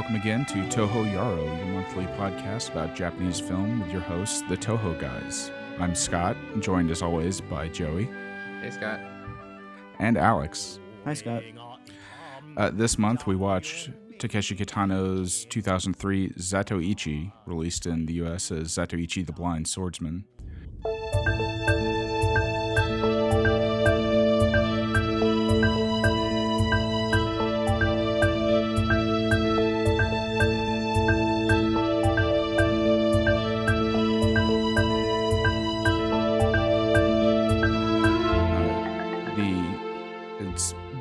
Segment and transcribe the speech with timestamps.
[0.00, 4.56] welcome again to Toho Yaro, your monthly podcast about Japanese film with your hosts, the
[4.56, 5.50] Toho Guys.
[5.78, 8.08] I'm Scott, joined as always by Joey
[8.62, 8.98] Hey, Scott.
[9.98, 10.80] and Alex.
[11.04, 11.42] Hi, Scott.
[12.56, 19.26] Uh, this month we watched Takeshi Kitano's 2003 Zatoichi, released in the US as Zatoichi
[19.26, 20.24] the Blind Swordsman.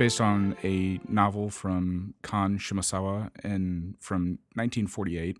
[0.09, 5.37] Based on a novel from Kan Shimozawa and from 1948,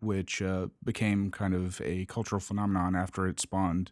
[0.00, 3.90] which uh, became kind of a cultural phenomenon after it spawned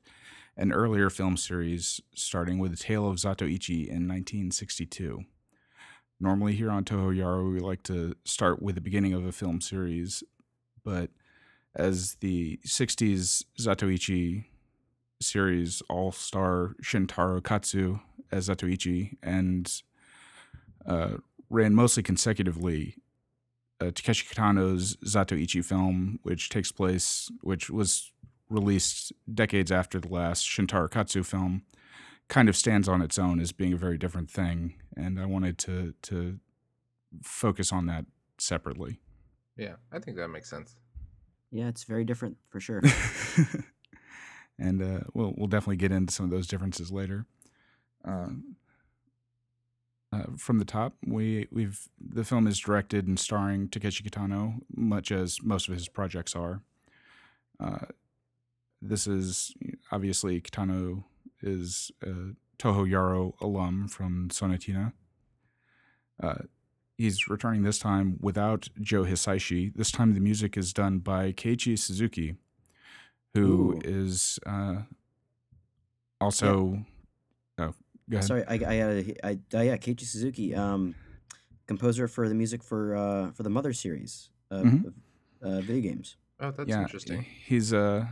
[0.59, 5.25] an earlier film series starting with the Tale of Zatoichi in 1962.
[6.21, 9.63] Normally, here on Toho Yaro, we like to start with the beginning of a film
[9.63, 10.23] series,
[10.85, 11.09] but
[11.75, 14.45] as the 60s Zatoichi
[15.23, 18.01] series all star Shintaro Katsu
[18.33, 19.83] as Zatoichi and
[20.87, 21.17] uh,
[21.51, 22.97] ran mostly consecutively.
[23.81, 28.13] Uh, Takeshi Kitano's Zatoichi film, which takes place, which was
[28.49, 31.63] released decades after the last Shintaro Katsu film,
[32.29, 35.59] kind of stands on its own as being a very different thing, and I wanted
[35.59, 36.39] to to
[37.23, 38.07] focus on that
[38.39, 39.01] separately.
[39.57, 40.77] Yeah, I think that makes sense.
[41.51, 42.83] Yeah, it's very different for sure.
[44.59, 47.27] and uh, we'll we'll definitely get into some of those differences later.
[48.05, 48.29] Uh,
[50.13, 55.11] uh, from the top, we we've the film is directed and starring Takeshi Kitano, much
[55.11, 56.61] as most of his projects are.
[57.59, 57.87] Uh,
[58.83, 59.55] this is
[59.91, 61.05] obviously Kitano
[61.41, 64.93] is a Toho Yaro alum from Sonatine.
[66.23, 66.35] Uh,
[66.99, 69.75] he's returning this time without Joe Hisaishi.
[69.75, 72.37] This time the music is done by Keiichi Suzuki,
[73.35, 73.81] who Ooh.
[73.83, 74.83] is uh,
[76.21, 76.85] also.
[78.11, 78.27] Go ahead.
[78.27, 79.27] Sorry, I, I gotta.
[79.27, 80.95] I, uh, yeah, Keiichi Suzuki, um,
[81.67, 84.85] composer for the music for uh, for the Mother series of, Mhm.
[84.87, 84.95] of
[85.43, 86.17] uh, video games.
[86.41, 87.23] Oh, that's yeah, interesting.
[87.47, 88.07] He's uh,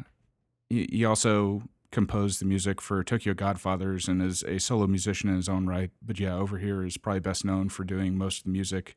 [0.68, 5.34] he, he also composed the music for Tokyo Godfathers and is a solo musician in
[5.36, 5.90] his own right.
[6.00, 8.94] But yeah, over here is probably best known for doing most of the music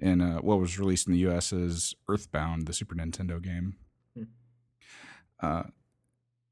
[0.00, 1.52] in uh, what was released in the U.S.
[1.52, 3.76] as Earthbound, the Super Nintendo game.
[4.16, 4.22] Hmm.
[5.40, 5.62] Uh,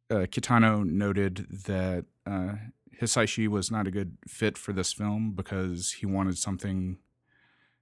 [0.09, 2.53] uh, Kitano noted that uh,
[3.01, 6.99] Hisaishi was not a good fit for this film because he wanted something.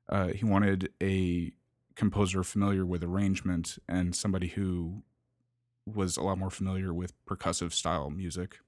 [0.09, 1.53] Uh, he wanted a
[1.97, 5.03] composer familiar with arrangement and somebody who
[5.85, 8.61] was a lot more familiar with percussive style music,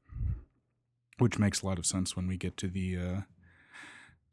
[1.19, 3.21] which makes a lot of sense when we get to the uh,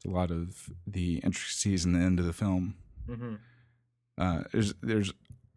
[0.06, 2.76] a lot of the intricacies in the end of the film.
[3.06, 3.36] hmm
[4.16, 5.12] Uh, there's there's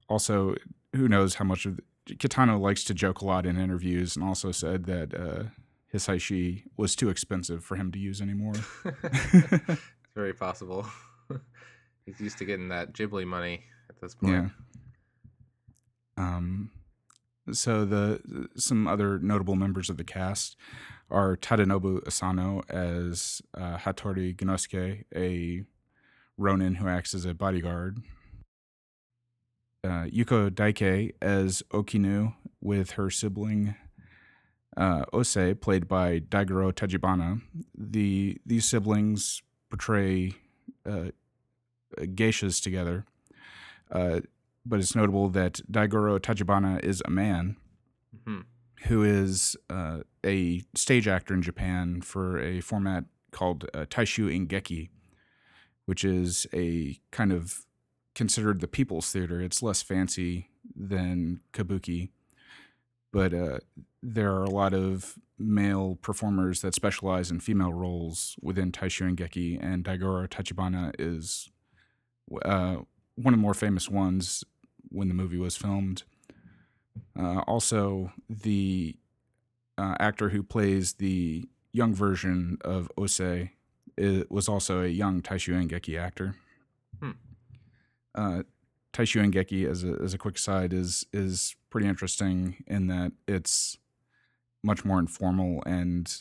[0.07, 0.55] also
[0.95, 4.51] who knows how much of Kitano likes to joke a lot in interviews, and also
[4.51, 5.43] said that uh,
[5.94, 8.53] Hisaishi was too expensive for him to use anymore.
[10.16, 10.85] Very possible.
[12.06, 14.34] He's used to getting that Ghibli money at this point.
[14.34, 14.50] Yeah.
[16.18, 16.72] Um,
[17.52, 20.56] so the some other notable members of the cast
[21.09, 25.63] are Tadanobu Asano as uh, Hattori Genosuke, a
[26.38, 28.00] Ronin who acts as a bodyguard.
[29.84, 33.75] Uh, Yuko Daike as Okinu with her sibling
[34.77, 37.41] uh, Ose, played by Daigoro Tachibana.
[37.77, 40.33] The these siblings portray
[40.85, 41.11] uh,
[41.97, 43.05] geishas together.
[43.91, 44.21] Uh,
[44.65, 47.57] but it's notable that Daigoro Tachibana is a man
[48.25, 48.41] hmm
[48.85, 54.89] who is uh, a stage actor in Japan for a format called uh, Taishu Engeki,
[55.85, 57.65] which is a kind of
[58.15, 59.39] considered the people's theater.
[59.39, 62.09] It's less fancy than kabuki,
[63.11, 63.59] but uh,
[64.02, 69.58] there are a lot of male performers that specialize in female roles within Taishu Engeki,
[69.61, 71.49] and Daigoro Tachibana is
[72.46, 72.78] uh,
[73.16, 74.43] one of the more famous ones
[74.90, 76.03] when the movie was filmed.
[77.17, 78.96] Uh, also, the
[79.78, 83.49] uh, actor who plays the young version of Ose
[84.29, 86.35] was also a young Taishu Engeki actor.
[86.99, 87.11] Hmm.
[88.16, 88.43] Uh,
[88.93, 93.78] Taishu Engeki, as a as a quick side, is is pretty interesting in that it's
[94.64, 96.16] much more informal and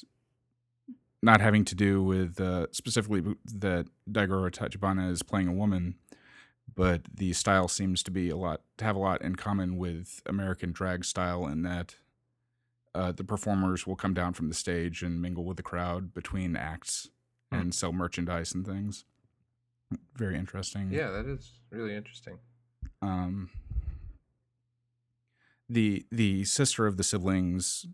[1.23, 5.97] not having to do with uh, specifically that Daigoro Tachibana is playing a woman,
[6.75, 10.23] but the style seems to be a lot to have a lot in common with
[10.25, 11.97] American drag style in that
[12.95, 16.57] uh, the performers will come down from the stage and mingle with the crowd between
[16.57, 17.11] acts
[17.53, 17.59] Hmm.
[17.59, 19.05] and sell merchandise and things.
[20.15, 20.89] very interesting.
[20.93, 22.39] Yeah, that is really interesting.
[23.03, 23.51] Um,
[25.71, 27.87] the the sister of the siblings,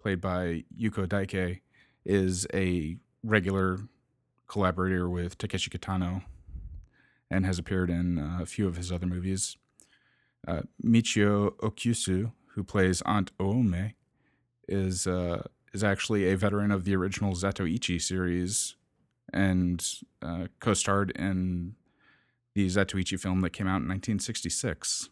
[0.00, 1.60] played by Yuko Daike,
[2.04, 3.80] is a regular
[4.46, 6.22] collaborator with Takeshi Kitano,
[7.30, 9.56] and has appeared in uh, a few of his other movies.
[10.46, 13.94] Uh, Michio Okusu, who plays Aunt Ome,
[14.68, 15.42] is uh,
[15.72, 18.76] is actually a veteran of the original Zatoichi series,
[19.32, 19.84] and
[20.22, 21.74] uh, co-starred in
[22.54, 25.08] the Zatoichi film that came out in 1966.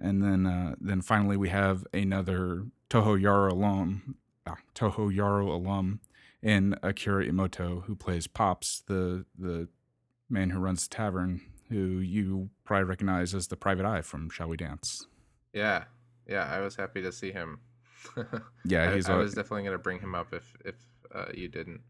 [0.00, 4.14] And then, uh, then finally, we have another Toho Yaro alum,
[4.46, 6.00] ah, Toho Yaro alum,
[6.42, 9.68] in Akira Emoto, who plays Pops, the the
[10.30, 14.48] man who runs the tavern, who you probably recognize as the Private Eye from Shall
[14.48, 15.06] We Dance.
[15.52, 15.84] Yeah,
[16.28, 17.60] yeah, I was happy to see him.
[18.64, 20.76] Yeah, he's I a- was definitely gonna bring him up if if
[21.12, 21.80] uh, you didn't.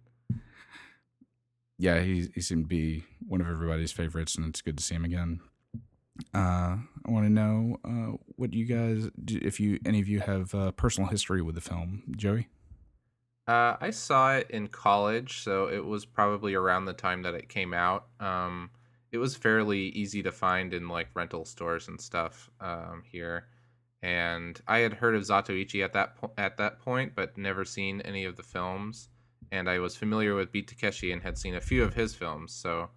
[1.79, 4.95] yeah, he he seemed to be one of everybody's favorites, and it's good to see
[4.95, 5.41] him again.
[6.35, 6.77] Uh,
[7.07, 10.73] I want to know uh, what you guys, if you any of you have uh,
[10.73, 12.49] personal history with the film, Joey.
[13.47, 17.49] Uh, I saw it in college, so it was probably around the time that it
[17.49, 18.09] came out.
[18.21, 18.71] Um,
[19.11, 23.47] it was fairly easy to find in like rental stores and stuff um, here,
[24.03, 28.03] and I had heard of Zatoichi at that po- at that point, but never seen
[28.03, 29.09] any of the films.
[29.51, 32.53] And I was familiar with Beat Takeshi and had seen a few of his films,
[32.53, 32.91] so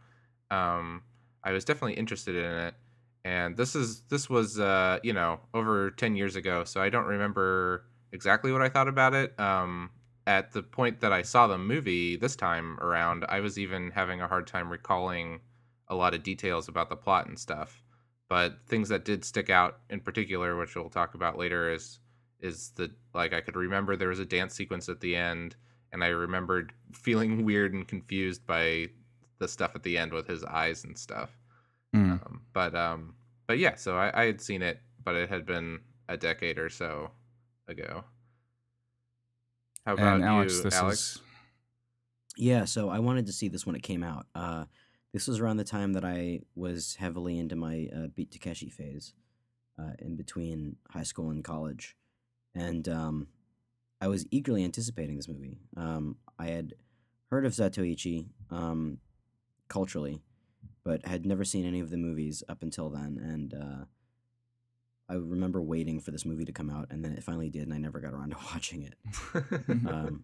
[0.50, 1.04] um,
[1.46, 2.74] I was definitely interested in it.
[3.24, 7.06] And this is this was uh, you know over ten years ago, so I don't
[7.06, 9.40] remember exactly what I thought about it.
[9.40, 9.92] Um,
[10.28, 14.22] at the point that I saw the movie this time around, I was even having
[14.22, 15.42] a hard time recalling
[15.88, 17.84] a lot of details about the plot and stuff.
[18.30, 22.00] But things that did stick out in particular, which we'll talk about later, is
[22.40, 25.56] is the like I could remember there was a dance sequence at the end,
[25.92, 28.88] and I remembered feeling weird and confused by
[29.40, 31.41] the stuff at the end with his eyes and stuff.
[31.96, 32.12] Mm.
[32.26, 33.16] Um, but um,
[33.48, 36.70] but yeah, so I, I had seen it, but it had been a decade or
[36.70, 37.12] so
[37.68, 38.04] ago.
[39.86, 41.00] How about And Alex, you, this Alex?
[41.00, 41.22] is
[42.38, 44.28] Yeah, so I wanted to see this when it came out.
[44.36, 44.66] Uh,
[45.14, 49.14] this was around the time that I was heavily into my uh, Beat Takeshi phase,
[49.78, 51.98] uh, in between high school and college,
[52.56, 53.28] and um,
[54.00, 55.60] I was eagerly anticipating this movie.
[55.76, 56.74] Um, I had
[57.30, 59.00] heard of Zatoichi um,
[59.68, 60.22] culturally,
[60.84, 63.86] but I had never seen any of the movies up until then, and uh,
[65.10, 67.74] I remember waiting for this movie to come out, and then it finally did, and
[67.74, 68.96] I never got around to watching it.
[69.88, 70.24] Um,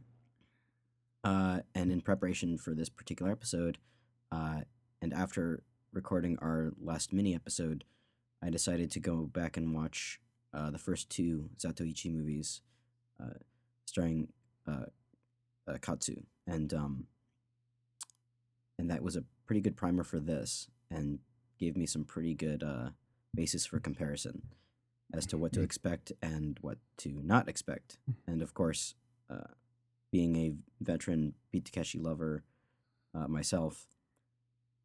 [1.24, 3.78] uh, and in preparation for this particular episode,
[4.32, 4.62] uh,
[5.02, 7.84] and after recording our last mini episode,
[8.42, 10.20] I decided to go back and watch
[10.54, 12.62] uh, the first two Zatoichi movies,
[13.22, 13.38] uh,
[13.86, 14.30] starring
[14.68, 14.86] uh,
[15.68, 17.08] uh, Katsu, and um,
[18.80, 21.20] and that was a pretty good primer for this, and
[21.58, 22.90] gave me some pretty good uh,
[23.34, 24.44] basis for comparison
[25.14, 25.64] as to what to Mm.
[25.64, 27.98] expect and what to not expect,
[28.28, 28.94] and of course,
[29.30, 29.54] uh,
[30.12, 32.44] being a veteran Beat Takeshi lover
[33.14, 33.88] uh, myself,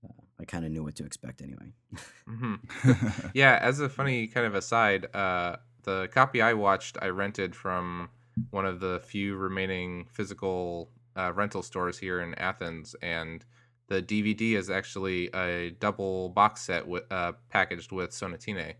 [0.04, 1.72] uh, I kind of knew what to expect anyway.
[2.26, 2.54] hmm
[3.34, 8.08] Yeah, as a funny kind of aside, uh, the copy I watched, I rented from
[8.50, 13.44] one of the few remaining physical uh, rental stores here in Athens, and
[13.92, 18.74] the DVD is actually a double box set with, uh, packaged with Sonatine.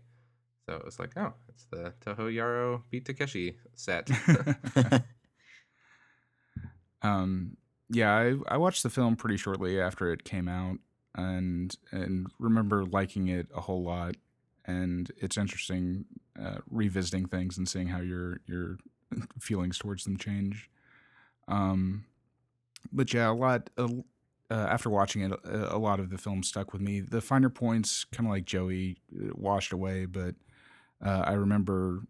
[0.67, 4.09] So it was like, oh, it's the Toho Yaro Beat Takeshi set.
[7.03, 7.57] um,
[7.89, 10.77] yeah, I, I watched the film pretty shortly after it came out,
[11.13, 14.15] and and remember liking it a whole lot.
[14.65, 16.05] And it's interesting
[16.41, 18.77] uh, revisiting things and seeing how your your
[19.39, 20.71] feelings towards them change.
[21.47, 22.05] Um,
[22.91, 23.69] but yeah, a lot.
[23.77, 23.89] Uh,
[24.53, 26.99] uh, after watching it, a, a lot of the film stuck with me.
[27.01, 30.05] The finer points, kind of like Joey, uh, washed away.
[30.05, 30.35] But
[31.03, 32.03] uh, I remember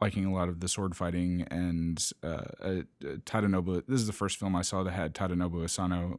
[0.00, 2.82] liking a lot of the sword fighting and uh, uh,
[3.24, 3.84] Tadanobu.
[3.86, 6.18] This is the first film I saw that had Tadanobu Asano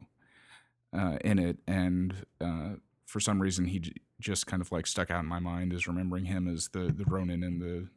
[0.96, 5.10] uh, in it, and uh, for some reason he j- just kind of like stuck
[5.10, 7.88] out in my mind as remembering him as the the Ronin in the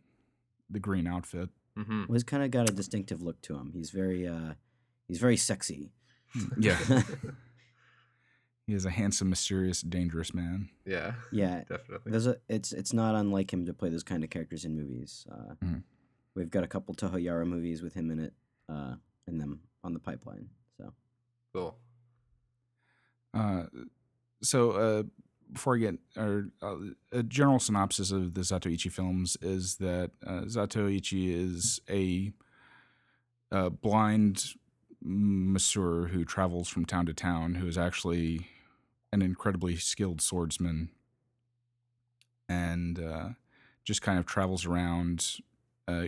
[0.70, 1.50] the green outfit.
[1.78, 3.72] hmm well, he's kind of got a distinctive look to him.
[3.74, 4.56] He's very, uh,
[5.08, 5.92] he's very sexy.
[6.58, 6.78] Yeah,
[8.66, 10.70] he is a handsome, mysterious, dangerous man.
[10.86, 12.12] yeah, yeah, definitely.
[12.12, 15.26] There's a it's it's not unlike him to play those kind of characters in movies.
[15.32, 15.84] Uh, Mhm.
[16.36, 18.34] We've got a couple Toho Yaro movies with him in it,
[18.70, 20.50] uh, in them on the pipeline.
[20.78, 20.94] So
[21.54, 21.76] Cool.
[23.34, 23.64] Uh,
[24.44, 25.04] so uh,
[25.52, 26.76] before I get or uh,
[27.12, 32.32] a general synopsis of the Zatoichi films is that uh, Zatoichi is a,
[33.52, 34.44] uh blind
[35.08, 38.48] masseur who travels from town to town, who is actually
[39.14, 40.90] an incredibly skilled swordsman,
[42.50, 43.30] and uh,
[43.84, 45.38] just kind of travels around,
[45.88, 46.08] uh,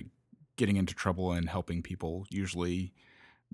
[0.58, 2.26] getting into trouble and helping people.
[2.30, 2.94] Usually,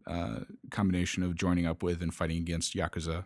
[0.08, 3.26] uh, combination of joining up with and fighting against yakuza.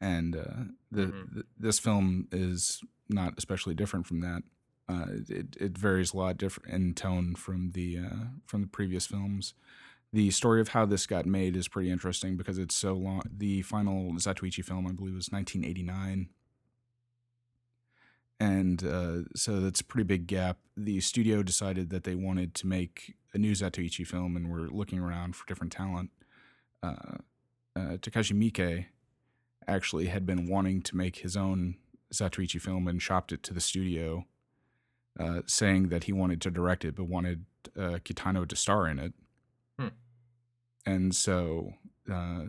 [0.00, 1.34] And uh, the, Mhm.
[1.34, 4.42] th- this film is not especially different from that.
[4.90, 9.06] Uh, it it varies a lot different in tone from the uh, from the previous
[9.06, 9.54] films.
[10.12, 13.22] The story of how this got made is pretty interesting because it's so long.
[13.30, 16.28] The final Zatoichi film, I believe, was 1989,
[18.40, 20.58] and uh, so that's a pretty big gap.
[20.76, 24.98] The studio decided that they wanted to make a new Zatoichi film, and were looking
[24.98, 26.10] around for different talent.
[26.82, 27.18] Uh,
[27.76, 28.86] uh, Takashi Miike
[29.68, 31.76] actually had been wanting to make his own
[32.12, 34.26] Zatoichi film and shopped it to the studio,
[35.18, 37.44] uh, saying that he wanted to direct it but wanted
[37.76, 39.12] uh, Kitano to star in it.
[39.78, 39.88] Hmm.
[40.86, 41.74] And so
[42.10, 42.44] uh,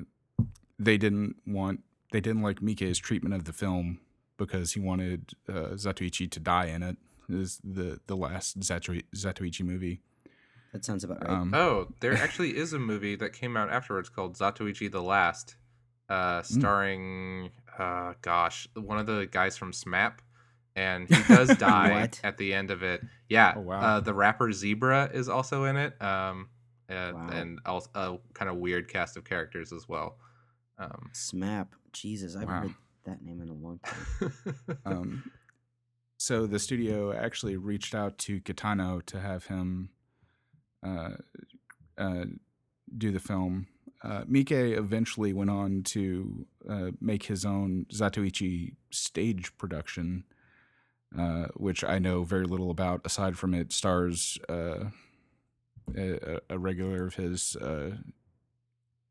[0.79, 3.99] they didn't want they didn't like Miike's treatment of the film
[4.37, 6.97] because he wanted uh, Zatoichi to die in it.
[7.29, 10.01] Is the the last Zatoi- Zatoichi movie.
[10.73, 11.29] That sounds about right.
[11.29, 15.55] Um, Oh, there actually is a movie that came out afterwards called Zatoichi the Last,
[16.09, 20.19] uh, starring, uh, gosh, one of the guys from SMAP.
[20.75, 23.01] And he does die at the end of it.
[23.29, 23.53] Yeah.
[23.57, 23.81] Oh, wow.
[23.81, 26.01] Uh, the rapper Zebra is also in it.
[26.01, 26.49] Um,
[26.87, 27.29] and, Wow.
[27.31, 30.17] and also a kind of weird cast of characters as well.
[30.77, 31.67] Um, Smap.
[31.93, 32.61] Jesus, I haven't Wow.
[32.61, 32.75] heard
[33.05, 34.77] that name in a long time.
[34.85, 35.31] um,
[36.17, 39.89] so the studio actually reached out to Kitano to have him
[40.85, 41.11] uh,
[41.97, 42.25] uh,
[42.97, 43.67] do the film.
[44.03, 50.23] Uh, Miike eventually went on to uh, make his own Zatoichi stage production,
[51.17, 53.01] uh, which I know very little about.
[53.05, 54.85] Aside from it, stars uh,
[55.95, 57.97] a, a regular of his uh,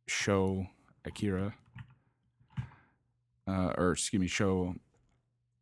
[0.06, 0.66] Sho
[1.04, 1.54] Akira,
[3.46, 4.74] uh, or excuse me, Sho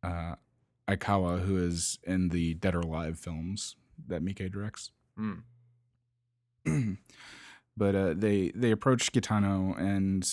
[0.03, 0.35] uh,
[0.87, 3.75] Aikawa, who is in the Dead or Alive films
[4.07, 4.91] that Miike directs.
[5.19, 5.43] mm,
[7.77, 10.25] but uh, they they approached Kitano and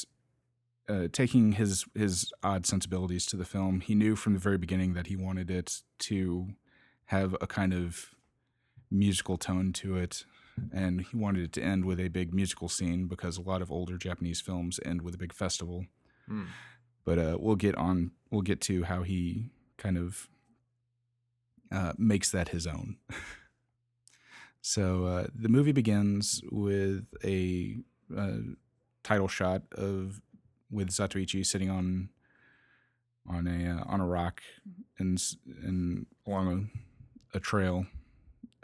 [0.88, 4.94] uh, taking his his odd sensibilities to the film, he knew from the very beginning
[4.94, 6.48] that he wanted it to
[7.06, 8.14] have a kind of
[8.90, 10.24] musical tone to it,
[10.72, 13.70] and he wanted it to end with a big musical scene because a lot of
[13.70, 15.86] older Japanese films end with a big festival.
[16.28, 16.46] mm.
[17.04, 18.12] But uh, we'll get on.
[18.30, 20.28] We'll get to how he kind of
[21.70, 22.96] uh, makes that his own.
[24.60, 27.76] so uh, the movie begins with a
[28.16, 28.38] uh,
[29.02, 30.20] title shot of
[30.70, 32.08] with Zatoichi sitting on
[33.28, 34.42] on a uh, on a rock
[34.98, 35.22] and
[35.62, 36.70] and along
[37.32, 37.86] a, a trail.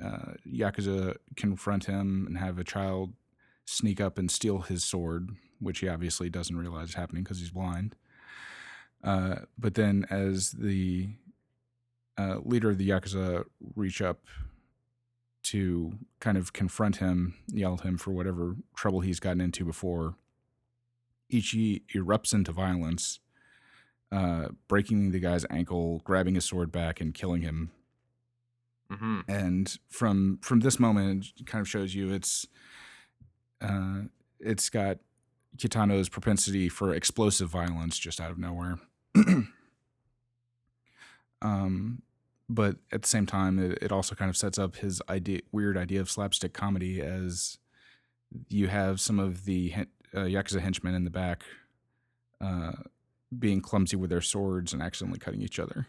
[0.02, 3.12] Uh, Yakuza confront him and have a child
[3.66, 5.30] sneak up and steal his sword,
[5.60, 7.94] which he obviously doesn't realize is happening because he's blind.
[9.04, 11.08] Uh, but then, as the
[12.18, 13.44] uh, leader of the Yakuza
[13.74, 14.26] reach up
[15.44, 20.14] to kind of confront him, yell at him for whatever trouble he's gotten into before,
[21.32, 23.20] Ichi erupts into violence,
[24.10, 27.70] uh, breaking the guy's ankle, grabbing his sword back, and killing him.
[28.90, 32.46] Hmm and from from this moment it kind of shows you it's
[33.60, 34.02] uh
[34.38, 34.98] it's got
[35.56, 38.78] Kitano's propensity for explosive violence just out of nowhere.
[41.40, 42.02] Um
[42.48, 45.76] but at the same time it, it also kind of sets up his idea weird
[45.76, 47.58] idea of slapstick comedy as
[48.48, 49.74] you have some of the
[50.14, 51.44] uh, yakuza henchmen in the back
[52.40, 52.72] uh
[53.38, 55.86] being clumsy with their swords and accidentally cutting each other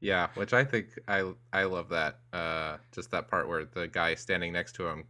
[0.00, 2.20] Yeah, which I think I I love that.
[2.32, 5.04] Uh, just that part where the guy standing next to him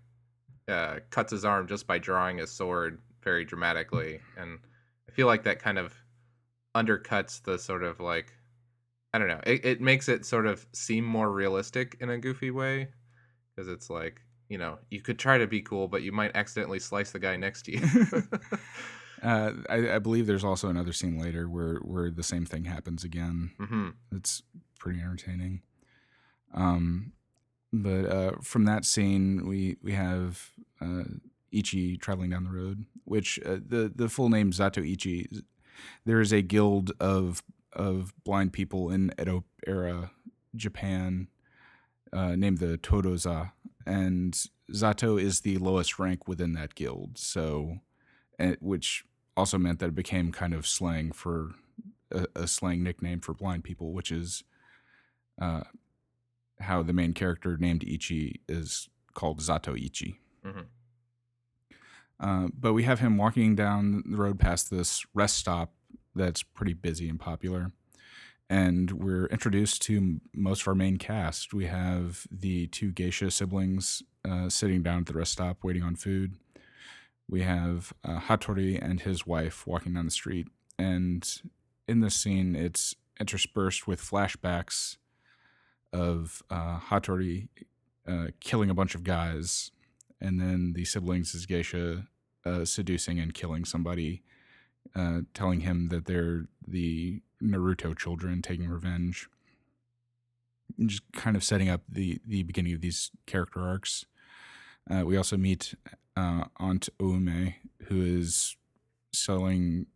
[0.69, 4.59] uh, cuts his arm just by drawing his sword very dramatically, and
[5.09, 5.95] I feel like that kind of
[6.75, 8.35] undercuts the sort of like
[9.15, 9.41] I don't know.
[9.47, 12.89] It it makes it sort of seem more realistic in a goofy way
[13.55, 14.23] because it's like
[14.55, 17.35] you know you could try to be cool, but you might accidentally slice the guy
[17.37, 17.83] next to you.
[19.23, 23.05] Uh, I, I believe there's also another scene later where where the same thing happens
[23.05, 23.53] again.
[23.59, 24.43] hmm It's
[24.79, 25.63] pretty entertaining.
[26.53, 27.13] Um,
[27.73, 31.05] but uh, from that scene, we we have uh,
[31.51, 35.27] Ichi traveling down the road, which uh, the the full name Zato Ichi.
[36.05, 37.43] There is a guild of
[37.73, 40.11] of blind people in Edo era
[40.55, 41.29] Japan
[42.13, 43.54] uh, named the Todoza,
[43.87, 44.33] and
[44.73, 47.19] Zato is the lowest rank within that guild.
[47.19, 47.79] So,
[48.39, 49.05] and, which
[49.37, 51.55] also meant that it became kind of slang for
[52.11, 54.45] a, a slang nickname for blind people, which is
[55.41, 55.65] uh,
[56.61, 60.21] how the main character named Ichi is called Zato Ichi.
[60.45, 60.67] Mhm.
[62.21, 65.73] Uh, but we have him walking down the road past this rest stop
[66.15, 67.73] that's pretty busy and popular.
[68.51, 71.55] And we're introduced to most of our main cast.
[71.55, 75.97] We have the two geisha siblings uh, sitting down at the rest stop waiting on
[75.97, 76.37] food.
[77.29, 80.49] We have uh, Hattori and his wife walking down the street.
[80.79, 81.27] And
[81.89, 84.97] in this scene, it's interspersed with flashbacks
[85.93, 87.49] of uh, Hattori
[88.07, 89.71] uh, killing a bunch of guys,
[90.21, 92.07] and then the siblings is geisha
[92.45, 94.23] uh, seducing and killing somebody,
[94.95, 99.29] uh, telling him that they're the Naruto children taking revenge.
[100.79, 104.07] And just kind of setting up the the beginning of these character arcs.
[104.91, 105.75] Uh, we also meet
[106.17, 108.57] uh, Aunt Oume, who is
[109.13, 109.87] selling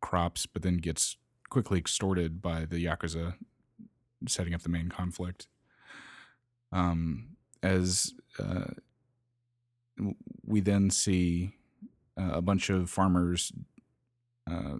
[0.00, 1.16] crops, but then gets
[1.48, 3.34] quickly extorted by the yakuza,
[4.26, 5.48] setting up the main conflict.
[6.72, 8.72] Um, as uh,
[10.44, 11.52] we then see
[12.18, 13.52] uh, a bunch of farmers
[14.50, 14.76] uh,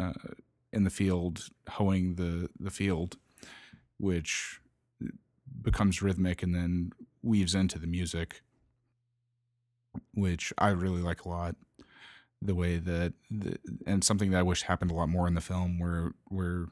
[0.00, 0.12] uh,
[0.74, 3.16] in the field hoeing the the field,
[3.98, 4.60] which
[5.62, 8.42] becomes rhythmic and then weaves into the music,
[10.12, 11.56] which I really like a lot.
[12.42, 15.40] The way that the, and something that I wish happened a lot more in the
[15.40, 16.66] film, where where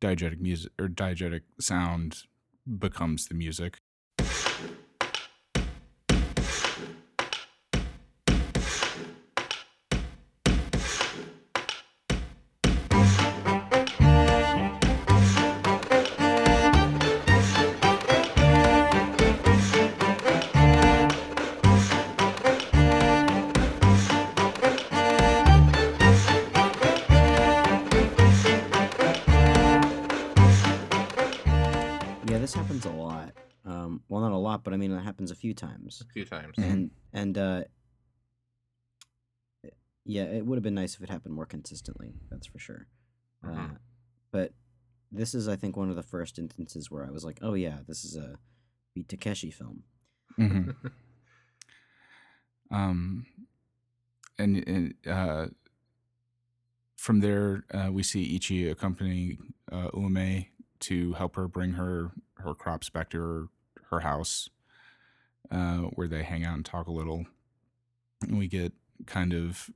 [0.00, 2.24] diegetic music or diegetic sound
[2.78, 3.80] becomes the music.
[34.88, 36.00] Mean, it happens a few times.
[36.08, 36.56] A few times.
[36.56, 36.64] Mhm.
[36.70, 37.64] And and uh,
[40.04, 42.14] yeah, it would have been nice if it happened more consistently.
[42.30, 42.86] That's for sure.
[43.44, 43.78] Uh, Mhm.
[44.30, 44.52] but
[45.10, 47.80] this is, I think, one of the first instances where I was like, "Oh yeah,
[47.86, 48.38] this is a
[48.94, 49.84] Beat Takeshi film."
[50.38, 50.74] Mhm.
[52.70, 53.26] Um,
[54.38, 55.48] and, and uh,
[56.96, 60.46] from there, uh, we see Ichi accompanying uh, Ume
[60.80, 63.48] to help her bring her her crops back to her
[63.90, 64.48] her house,
[65.50, 67.26] uh, where they hang out and talk a little.
[68.22, 68.72] And we get
[69.06, 69.68] kind of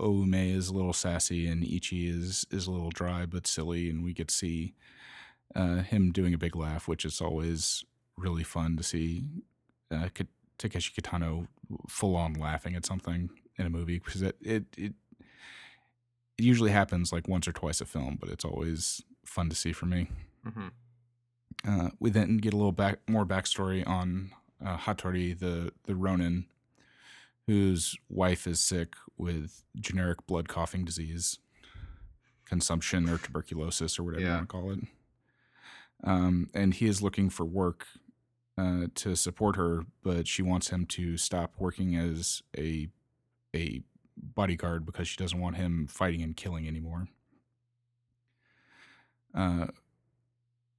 [0.00, 4.04] Oume is a little sassy and Ichi is is a little dry but silly, and
[4.04, 4.74] we get to see
[5.54, 7.84] uh, him doing a big laugh, which is always
[8.16, 9.24] really fun to see.
[9.90, 10.08] Uh,
[10.58, 11.48] Takeshi Kitano
[11.88, 14.92] full on laughing at something in a movie because it, it it
[16.38, 19.72] it usually happens like once or twice a film, but it's always fun to see
[19.72, 20.08] for me.
[20.44, 20.68] hmm
[21.66, 24.30] Uh, we then get a little back more backstory on
[24.64, 26.46] uh, Hattori, the the Ronin,
[27.46, 31.38] whose wife is sick with generic blood coughing disease,
[32.44, 34.80] consumption or tuberculosis or whatever you want to call it.
[36.02, 37.86] Um, and he is looking for work
[38.56, 42.88] uh, to support her, but she wants him to stop working as a
[43.54, 43.82] a
[44.16, 47.08] bodyguard because she doesn't want him fighting and killing anymore.
[49.34, 49.66] Uh,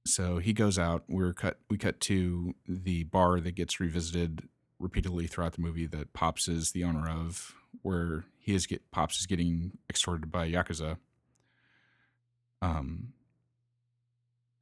[0.04, 1.04] so he goes out.
[1.08, 1.58] We're cut.
[1.70, 6.72] We cut to the bar that gets revisited repeatedly throughout the movie that Pops is
[6.72, 10.96] the owner of, where he is get Pops is getting extorted by yakuza.
[12.60, 13.12] Um,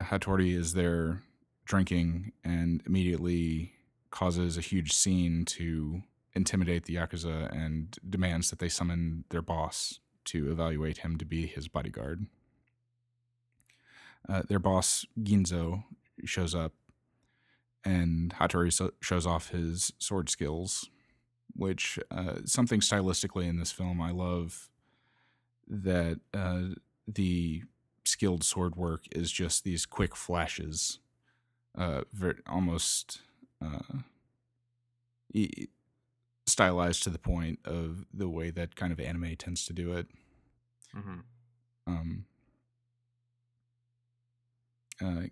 [0.03, 1.23] Hattori is there
[1.65, 3.73] drinking and immediately
[4.11, 6.03] causes a huge scene to
[6.35, 11.47] intimidate the yakuza and demands that they summon their boss to evaluate him to be
[11.47, 12.27] his bodyguard.
[14.29, 15.85] Uh, their boss Ginzo
[16.25, 16.73] shows up,
[17.85, 20.89] and Hattori so- shows off his sword skills,
[21.55, 24.69] which uh, something stylistically in this film I love
[25.67, 26.75] that uh,
[27.09, 27.63] the
[28.05, 30.99] skilled sword work is just these quick flashes,
[31.77, 33.21] uh, ver- almost
[33.65, 33.99] uh,
[35.33, 35.67] e-
[36.47, 40.07] stylized to the point of the way that kind of anime tends to do it.
[40.93, 41.21] hmm
[41.87, 42.25] Um,
[45.03, 45.23] uh,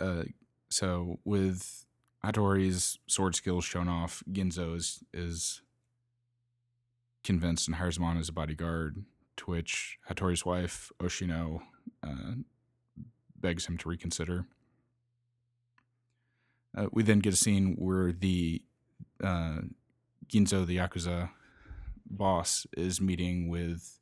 [0.00, 0.24] uh,
[0.68, 1.86] so with
[2.24, 5.62] Hattori's sword skills shown off, Ginzo is, is
[7.24, 9.04] convinced and hires him on as a bodyguard.
[9.36, 11.60] To which Hattori's wife Oshino
[12.06, 12.32] uh,
[13.40, 14.44] begs him to reconsider.
[16.76, 18.62] Uh, we then get a scene where the
[19.22, 19.60] uh,
[20.28, 21.30] Ginzo, the yakuza
[22.06, 23.98] boss, is meeting with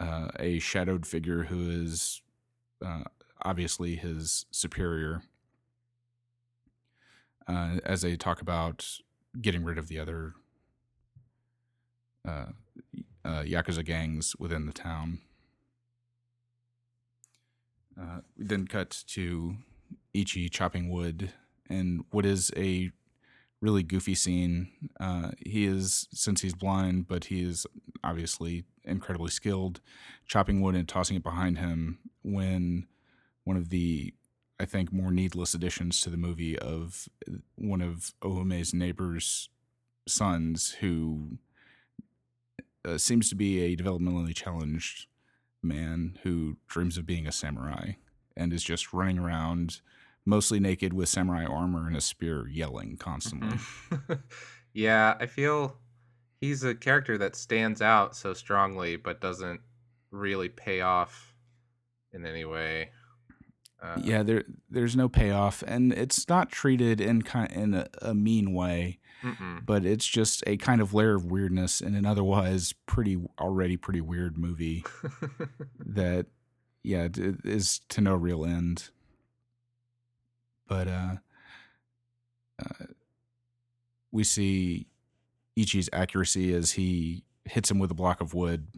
[0.00, 2.22] uh, a shadowed figure who is
[2.84, 3.04] uh,
[3.44, 5.22] obviously his superior.
[7.48, 8.86] Uh, as they talk about
[9.40, 10.34] getting rid of the other
[12.26, 12.46] uh,
[13.24, 15.18] uh, yakuza gangs within the town.
[18.00, 19.56] Uh, we then cut to
[20.14, 21.32] Ichi chopping wood,
[21.68, 22.90] and what is a
[23.60, 24.68] really goofy scene.
[25.00, 27.66] Uh, he is, since he's blind, but he is
[28.02, 29.80] obviously incredibly skilled,
[30.26, 32.86] chopping wood and tossing it behind him when
[33.44, 34.14] one of the,
[34.60, 37.08] I think, more needless additions to the movie of
[37.56, 39.48] one of Oume's neighbor's
[40.06, 41.38] sons who
[42.84, 45.06] uh, seems to be a developmentally challenged
[45.62, 47.92] man who dreams of being a samurai
[48.36, 49.80] and is just running around
[50.24, 53.56] mostly naked with samurai armor and a spear yelling constantly.
[53.90, 54.22] Mhm.
[54.72, 55.76] yeah, I feel
[56.40, 59.60] he's a character that stands out so strongly, but doesn't
[60.10, 61.34] really pay off
[62.12, 62.90] in any way.
[63.82, 68.14] Uh, yeah, there there's no payoff and it's not treated in kind in a, a
[68.14, 69.66] mean way, mm-mm.
[69.66, 74.00] but it's just a kind of layer of weirdness in an otherwise pretty already pretty
[74.00, 74.84] weird movie
[75.84, 76.26] that
[76.82, 78.90] yeah, d- is to no real end.
[80.68, 81.16] But uh,
[82.64, 82.86] uh,
[84.10, 84.86] we see
[85.58, 88.68] Ichi's accuracy as he hits him with a block of wood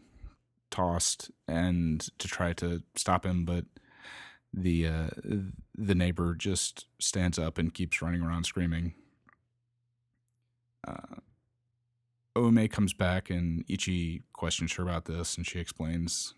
[0.70, 3.64] tossed and to try to stop him, but
[4.56, 5.08] the uh,
[5.76, 8.94] the neighbor just stands up and keeps running around screaming.
[10.86, 11.16] Uh,
[12.36, 16.34] Ome comes back and Ichi questions her about this, and she explains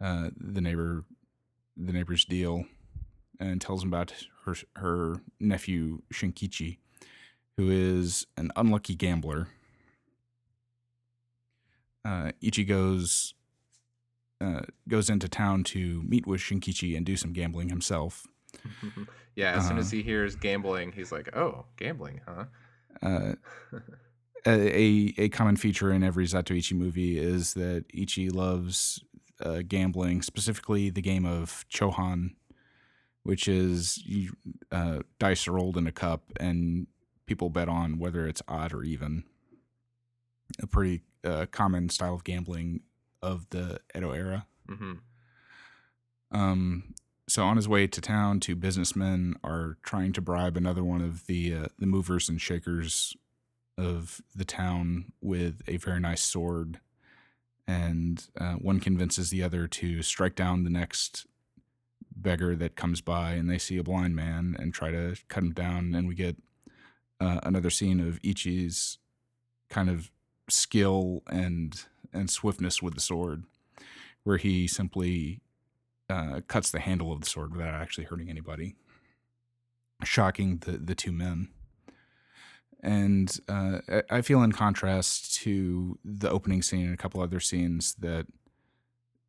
[0.00, 1.04] uh, the neighbor
[1.76, 2.64] the neighbor's deal
[3.38, 4.12] and tells him about
[4.44, 6.78] her her nephew Shinkichi,
[7.56, 9.48] who is an unlucky gambler.
[12.04, 13.34] Uh, Ichi goes
[14.42, 18.26] uh, goes into town to meet with Shinkichi and do some gambling himself.
[19.36, 19.96] yeah, as soon as Uh-huh.
[19.96, 22.44] he hears gambling, he's like, "Oh, gambling, huh?"
[23.02, 23.34] Uh,
[24.46, 29.02] a a common feature in every Zatoichi movie is that Ichi loves
[29.40, 32.30] uh, gambling, specifically the game of Chohan,
[33.22, 34.32] which is you,
[34.70, 36.86] uh, dice are rolled in a cup and
[37.26, 39.24] people bet on whether it's odd or even.
[40.60, 42.80] A pretty uh, common style of gambling
[43.22, 44.46] of the Edo era.
[44.68, 44.94] hmm
[46.30, 46.94] Um,
[47.28, 51.26] so on his way to town, two businessmen are trying to bribe another one of
[51.26, 53.16] the uh, the movers and shakers
[53.78, 56.80] of the town with a very nice sword,
[57.66, 61.26] and uh, one convinces the other to strike down the next
[62.14, 65.52] beggar that comes by, and they see a blind man and try to cut him
[65.52, 66.36] down, and we get
[67.20, 68.98] uh, another scene of Ichi's
[69.70, 70.10] kind of
[70.48, 73.44] skill and and swiftness with the sword,
[74.24, 75.40] where he simply
[76.08, 78.74] uh, cuts the handle of the sword without actually hurting anybody,
[80.04, 81.48] shocking the the two men.
[82.84, 83.78] And uh,
[84.10, 88.26] I- feel, in contrast to the opening scene and a couple other scenes, that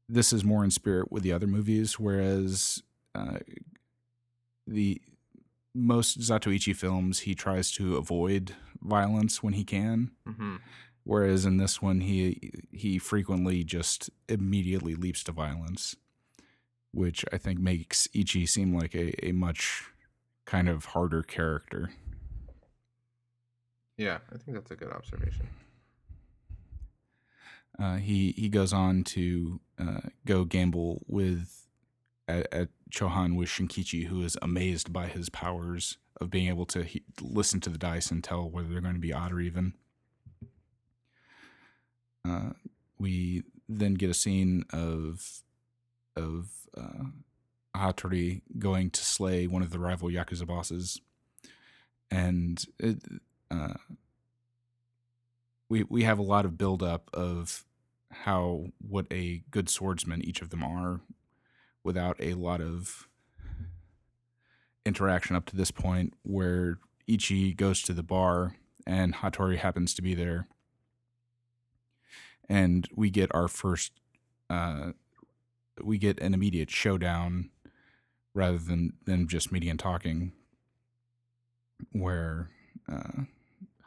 [0.10, 2.82] this is more in spirit with the other movies, whereas
[3.14, 3.38] uh,
[4.66, 5.00] the
[5.76, 10.56] most Zatoichi films he tries to avoid violence when he can, hmm
[11.04, 15.96] whereas in this one he he frequently just immediately leaps to violence
[16.92, 19.86] which i think makes ichi seem like a, a much
[20.46, 21.92] kind of harder character
[23.98, 25.48] Yeah, I think that's a good observation.
[27.80, 31.68] uh, he he goes on to uh, go gamble with
[32.28, 36.84] at, at chohan with shinkichi who is amazed by his powers of being able to
[36.84, 39.74] he, listen to the dice and tell whether they're going to be odd or even
[42.28, 42.52] uh,
[42.98, 45.44] we then get a scene of
[46.16, 47.06] of uh,
[47.76, 51.02] Hattori going to slay one of the rival yakuza bosses,
[52.12, 53.00] and it,
[53.52, 53.74] uh,
[55.70, 57.66] we we have a lot of buildup of
[58.12, 61.02] how what a good swordsman each of them are,
[61.84, 63.08] without a lot of
[64.86, 68.56] interaction up to this point, where Ichi goes to the bar
[68.86, 70.48] and Hattori happens to be there
[72.50, 73.92] and we get our first
[74.50, 74.92] uh
[75.84, 77.50] we get an immediate showdown
[78.34, 80.32] rather than than just meeting and talking
[81.92, 82.50] where
[82.92, 83.24] uh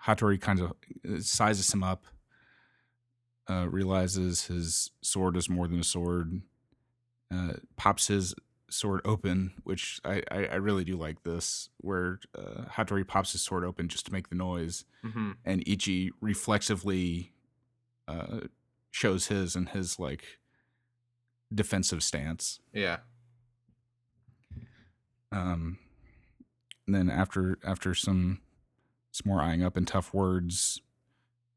[0.04, 0.72] Hattori kind of
[1.24, 2.04] sizes him up
[3.48, 6.40] uh realizes his sword is more than a sword
[7.32, 8.34] uh pops his
[8.68, 13.42] sword open which I I, I really do like this where uh, Hattori pops his
[13.42, 17.32] sword open just to make the noise hmm and Ichi reflexively
[18.08, 18.40] uh,
[18.90, 20.38] shows his and his like
[21.54, 22.60] defensive stance.
[22.72, 22.98] Yeah.
[25.32, 25.78] Um,
[26.86, 28.40] and then after after some
[29.12, 30.80] some more eyeing up and tough words,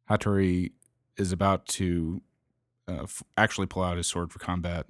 [0.10, 0.72] Hattori
[1.18, 2.22] is about to
[2.88, 4.88] uh, f- actually pull out his sword for combat,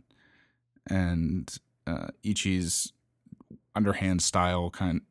[0.89, 2.93] and uh, Ichi's
[3.75, 5.01] underhand style kind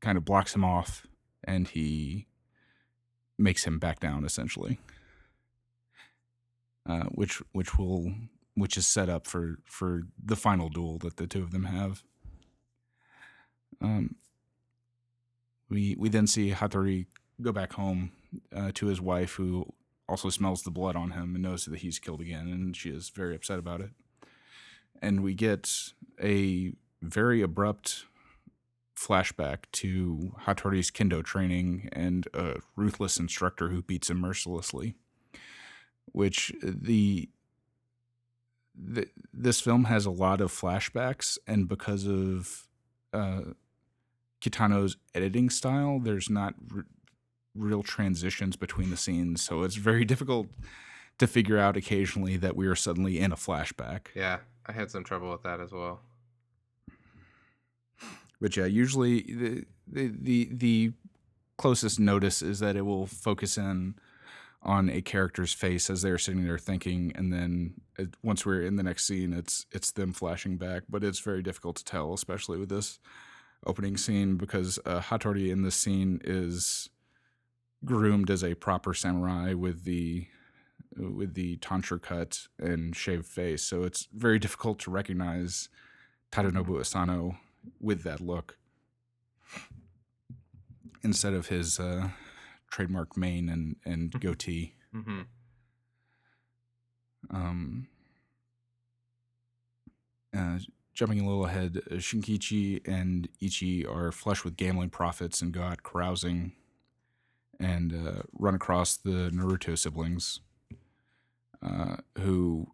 [0.00, 1.06] kind of blocks him off,
[1.42, 2.26] and he
[3.38, 4.78] makes him back down essentially,
[6.88, 8.12] uh, which which will
[8.54, 12.02] which is set up for for the final duel that the two of them have.
[13.80, 14.16] Um,
[15.68, 17.06] we we then see Hattori
[17.40, 18.12] go back home
[18.54, 19.66] uh, to his wife, who
[20.08, 23.08] also smells the blood on him and knows that he's killed again, and she is
[23.08, 23.90] very upset about it.
[25.02, 25.70] And we get
[26.22, 28.04] a very abrupt
[28.96, 34.94] flashback to Hattori's kendo training and a ruthless instructor who beats him mercilessly.
[36.14, 37.28] Which the,
[38.74, 42.68] the this film has a lot of flashbacks, and because of
[43.12, 43.40] uh,
[44.40, 46.86] Kitano's editing style, there's not r-
[47.54, 50.46] real transitions between the scenes, so it's very difficult
[51.18, 54.06] to figure out occasionally that we are suddenly in a flashback.
[54.14, 56.00] Yeah, I had some trouble with that as well.
[58.40, 60.92] But yeah, usually the the the, the
[61.56, 63.94] closest notice is that it will focus in
[64.64, 68.76] on a character's face as they're sitting there thinking, and then it, once we're in
[68.76, 70.84] the next scene, it's it's them flashing back.
[70.88, 72.98] But it's very difficult to tell, especially with this
[73.66, 76.88] opening scene, because uh, Hattori in this scene is
[77.84, 80.26] groomed as a proper samurai with the
[80.96, 83.62] with the tonsure cut and shaved face.
[83.62, 85.68] So it's very difficult to recognize
[86.32, 87.36] Tadanobu Asano
[87.80, 88.58] with that look
[91.02, 92.08] instead of his uh,
[92.74, 94.74] trademark mane and, and goatee.
[94.92, 95.20] Mm-hmm.
[97.30, 97.86] Um,
[100.36, 100.58] uh,
[100.92, 105.62] jumping a little ahead, uh, Shinkichi and Ichi are flush with gambling profits and go
[105.62, 106.52] out carousing
[107.60, 110.40] and uh, run across the Naruto siblings,
[111.64, 112.66] uh, who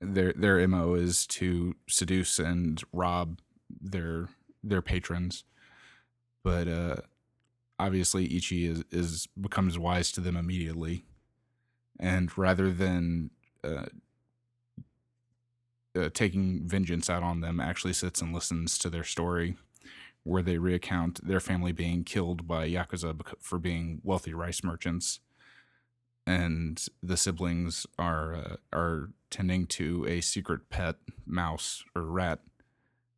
[0.00, 4.30] their their mo is to seduce and rob their
[4.64, 5.44] their patrons,
[6.42, 6.96] but uh,
[7.80, 11.04] obviously Ichi is is becomes wise to them immediately,
[11.98, 13.30] and rather than
[13.64, 13.86] uh,
[15.96, 19.56] uh, taking vengeance out on them, actually sits and listens to their story,
[20.24, 25.20] where they recount their family being killed by yakuza for being wealthy rice merchants,
[26.26, 32.40] and the siblings are uh, are tending to a secret pet mouse or rat,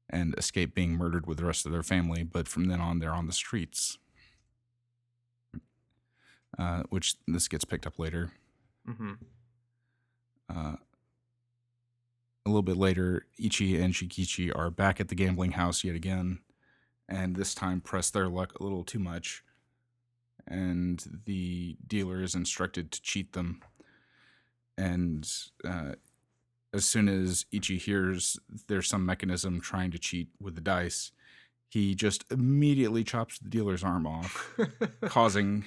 [0.09, 2.23] and escape being murdered with the rest of their family.
[2.23, 3.99] But from then on, they're on the streets.
[6.59, 8.31] Uh, which this gets picked up later.
[8.87, 9.13] Mm-hmm.
[10.55, 10.77] Uh,
[12.45, 16.41] a little bit later, Ichi and Shinkichi are back at the gambling house yet again,
[17.09, 19.43] and this time press their luck a little too much.
[20.47, 23.63] And the dealer is instructed to cheat them.
[24.77, 25.31] And
[25.65, 25.93] uh,
[26.75, 31.13] as soon as Ichi hears there's some mechanism trying to cheat with the dice,
[31.69, 34.59] he just immediately chops the dealer's arm off,
[35.05, 35.65] causing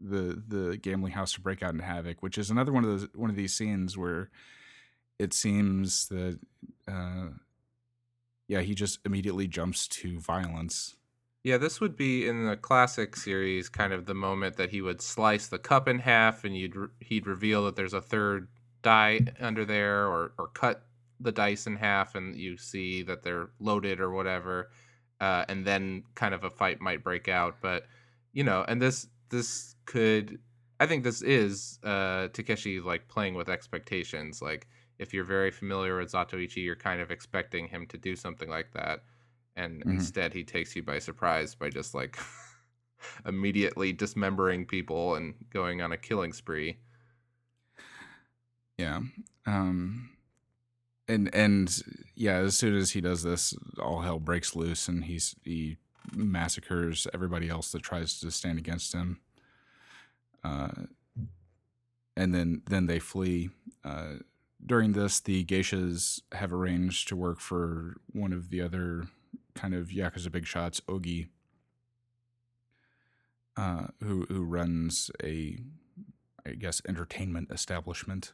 [0.00, 3.08] the the gambling house to break out into havoc, which is another one of those
[3.14, 4.30] one of these scenes where
[5.18, 6.38] it seems that
[6.88, 7.28] uh
[8.48, 10.96] yeah, he just immediately jumps to violence.
[11.44, 15.00] Yeah, this would be in the classic series kind of the moment that he would
[15.00, 18.48] slice the cup in half and you'd he'd reveal that there's a third
[18.82, 20.84] die under there or or cut
[21.20, 24.70] the dice in half and you see that they're loaded or whatever.
[25.20, 27.86] Uh, and then kind of a fight might break out, but
[28.32, 30.38] you know, and this this could
[30.78, 34.42] I think this is uh Takeshi like playing with expectations.
[34.42, 38.48] Like if you're very familiar with Zatoichi, you're kind of expecting him to do something
[38.48, 39.04] like that.
[39.56, 39.90] And Mhm.
[39.92, 42.18] instead he takes you by surprise by just like
[43.26, 46.78] immediately dismembering people and going on a killing spree.
[48.78, 49.00] Yeah.
[49.46, 50.10] Um
[51.08, 51.82] and and
[52.14, 55.78] yeah, as soon as he does this, all hell breaks loose and he's he
[56.14, 59.20] massacres everybody else that tries to stand against him.
[60.42, 60.68] Uh
[62.16, 63.50] and then then they flee.
[63.84, 64.16] Uh
[64.64, 69.04] during this, the geishas have arranged to work for one of the other
[69.54, 71.28] kind of yakuza big shots, Ogi,
[73.56, 75.58] uh, who who runs a,
[76.46, 78.32] I guess, entertainment establishment.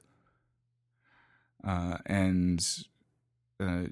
[1.67, 2.67] Uh, and
[3.59, 3.85] uh,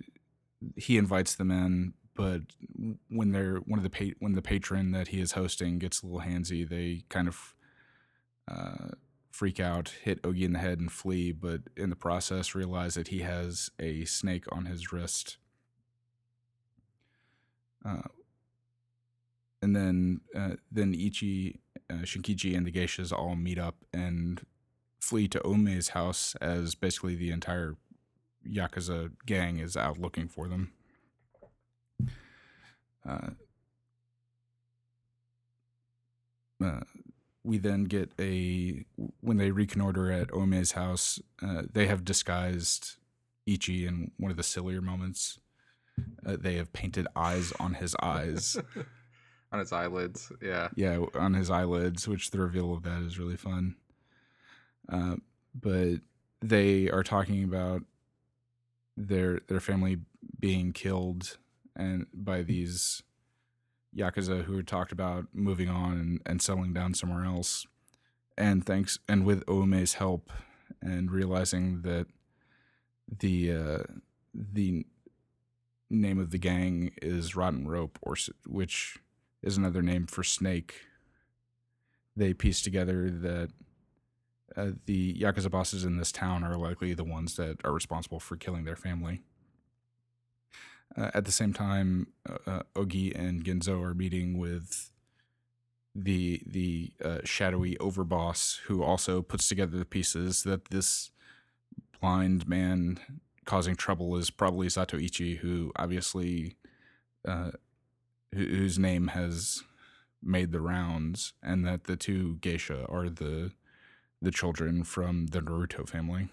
[0.76, 2.42] he invites them in, but
[3.08, 6.06] when they're one of the pa- when the patron that he is hosting gets a
[6.06, 7.54] little handsy, they kind of
[8.48, 8.92] uh,
[9.30, 11.32] freak out, hit Ogi in the head, and flee.
[11.32, 15.38] But in the process, realize that he has a snake on his wrist.
[17.84, 18.08] Uh,
[19.60, 24.46] and then uh, then Ichi, uh, Shinkichi, and the geishas all meet up and
[25.00, 27.76] flee to Ome's house as basically the entire
[28.48, 30.72] Yakuza gang is out looking for them.
[33.08, 33.30] Uh,
[36.64, 36.80] uh,
[37.42, 38.84] we then get a
[39.20, 42.96] when they reconnoiter at Oume's house, uh, they have disguised
[43.46, 45.38] Ichi in one of the sillier moments.
[46.26, 48.56] Uh, they have painted eyes on his eyes.
[49.52, 50.32] on his eyelids.
[50.42, 50.68] Yeah.
[50.74, 53.76] Yeah, on his eyelids, which the reveal of that is really fun.
[54.88, 55.16] Uh,
[55.54, 56.00] but
[56.42, 57.82] they are talking about
[58.96, 59.98] their their family
[60.38, 61.36] being killed
[61.76, 63.02] and by these
[63.96, 67.66] yakuza who had talked about moving on and, and settling down somewhere else.
[68.36, 70.32] And thanks and with Oume's help
[70.82, 72.06] and realizing that
[73.18, 73.82] the uh,
[74.34, 74.84] the
[75.90, 78.98] name of the gang is Rotten Rope, or which
[79.42, 80.74] is another name for snake.
[82.16, 83.50] They piece together that
[84.56, 88.36] uh, the yakuza bosses in this town are likely the ones that are responsible for
[88.36, 89.22] killing their family.
[90.96, 94.90] Uh, at the same time, uh, uh Ogi and Ginzo are meeting with
[95.94, 101.10] the the uh, shadowy overboss, who also puts together the pieces that this
[102.00, 102.98] blind man
[103.44, 106.56] causing trouble is probably Zatoichi, who obviously
[107.26, 107.52] uh,
[108.34, 109.62] whose name has
[110.22, 113.52] made the rounds, and that the two geisha are the
[114.20, 116.28] the children from the Naruto family.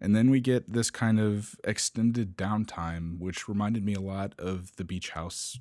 [0.00, 4.74] And then we get this kind of extended downtime, which reminded me a lot of
[4.76, 5.58] the beach house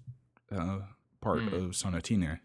[0.51, 0.79] uh,
[1.19, 1.53] part mm.
[1.53, 2.39] of Sonatine.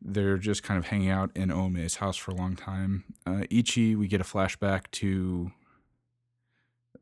[0.00, 3.04] They're just kind of hanging out in Oume's house for a long time.
[3.24, 5.52] Uh, Ichi, we get a flashback to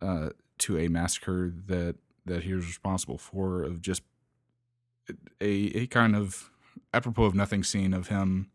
[0.02, 4.02] uh, to a massacre that that he was responsible for, of just
[5.40, 6.50] a a kind of
[6.92, 8.50] apropos of nothing scene of him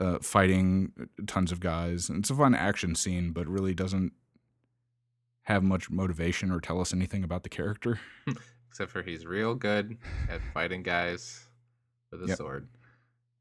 [0.00, 0.92] uh, fighting
[1.26, 2.08] tons of guys.
[2.08, 4.12] And it's a fun action scene, but really doesn't
[5.42, 8.00] have much motivation or tell us anything about the character.
[8.70, 9.96] Except for he's real good
[10.28, 11.46] at fighting guys
[12.10, 12.36] with a yep.
[12.36, 12.68] sword.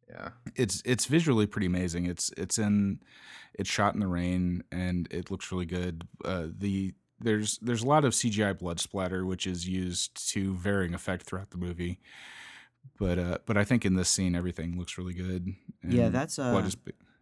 [0.09, 0.29] Yeah.
[0.55, 2.05] It's it's visually pretty amazing.
[2.05, 2.99] It's it's in
[3.53, 6.07] it's shot in the rain and it looks really good.
[6.23, 10.93] Uh, the there's there's a lot of CGI blood splatter which is used to varying
[10.93, 11.99] effect throughout the movie
[12.99, 15.53] but uh, but I think in this scene everything looks really good.
[15.87, 16.77] yeah, that's uh, just,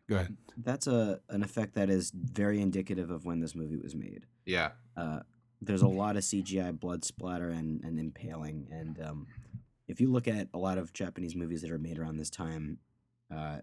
[0.09, 0.37] go ahead.
[0.57, 4.25] That's a an effect that is very indicative of when this movie was made.
[4.45, 4.71] Yeah.
[4.95, 5.19] Uh,
[5.61, 9.27] there's a lot of CGI blood splatter and, and impaling, and um,
[9.87, 12.79] if you look at a lot of Japanese movies that are made around this time,
[13.35, 13.59] uh,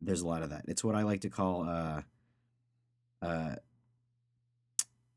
[0.00, 0.64] there's a lot of that.
[0.68, 2.02] It's what I like to call uh,
[3.22, 3.56] uh,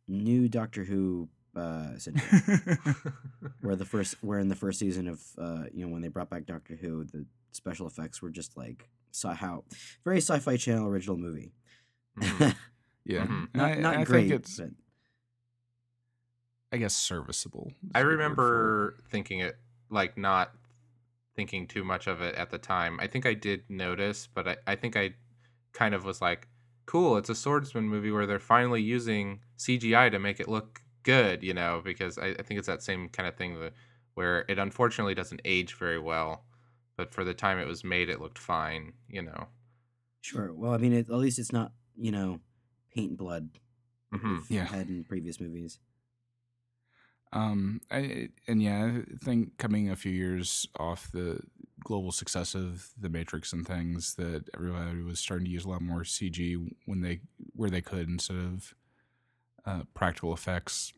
[0.07, 2.77] new Doctor Who uh, syndrome,
[3.61, 6.29] where the first, where in the first season of, uh, you know, when they brought
[6.29, 9.63] back Doctor Who, the special effects were just like saw how
[10.03, 11.51] very sci-fi channel original movie.
[12.19, 12.49] Mm-hmm.
[13.05, 13.45] yeah, mm-hmm.
[13.53, 14.31] not, not I, great.
[14.31, 14.69] it's, but...
[16.71, 17.71] I guess serviceable.
[17.93, 19.57] I remember thinking it
[19.89, 20.51] like not
[21.35, 22.97] thinking too much of it at the time.
[23.01, 25.13] I think I did notice, but I, I think I
[25.73, 26.47] kind of was like,
[26.85, 31.43] cool, it's a swordsman movie where they're finally using CGI to make it look good,
[31.43, 33.73] you know, because I, I think it's that same kind of thing that,
[34.13, 36.45] where it unfortunately doesn't age very well,
[36.97, 39.47] but for the time it was made, it looked fine, you know.
[40.21, 40.53] Sure.
[40.53, 42.39] Well, I mean, it, at least it's not, you know,
[42.93, 43.49] paint and blood.
[44.13, 44.53] Mm-hmm.
[44.53, 44.65] Yeah.
[44.65, 45.79] Had in previous movies.
[47.33, 51.39] Um, I and yeah, I think coming a few years off the
[51.83, 55.81] global success of the Matrix and things, that everybody was starting to use a lot
[55.81, 57.21] more CG when they
[57.53, 58.75] where they could instead of
[59.65, 60.93] uh, practical effects.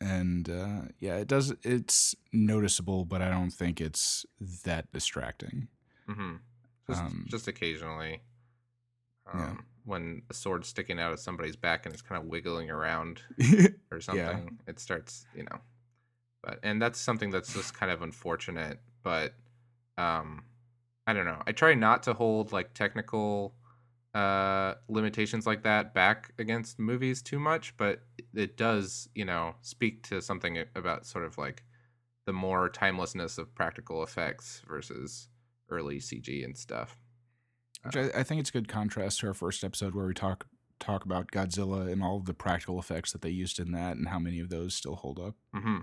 [0.00, 1.54] And uh, yeah, it does.
[1.62, 4.26] It's noticeable, but I don't think it's
[4.64, 5.68] that distracting.
[6.08, 6.36] Mm-hmm.
[6.88, 8.20] Just, um, just occasionally,
[9.32, 9.54] um, yeah.
[9.84, 13.22] when a sword's sticking out of somebody's back and it's kind of wiggling around
[13.92, 14.40] or something, yeah.
[14.66, 15.58] it starts, you know.
[16.42, 18.80] But and that's something that's just kind of unfortunate.
[19.04, 19.34] But
[19.96, 20.42] um,
[21.06, 21.40] I don't know.
[21.46, 23.54] I try not to hold like technical
[24.14, 28.00] uh, limitations like that back against movies too much, but
[28.34, 31.64] it does, you know, speak to something about sort of like
[32.26, 35.28] the more timelessness of practical effects versus
[35.70, 36.96] early CG and stuff.
[37.84, 40.46] Which I, I think it's a good contrast to our first episode where we talk
[40.78, 44.08] talk about Godzilla and all of the practical effects that they used in that and
[44.08, 45.36] how many of those still hold up.
[45.54, 45.78] Mm-hmm.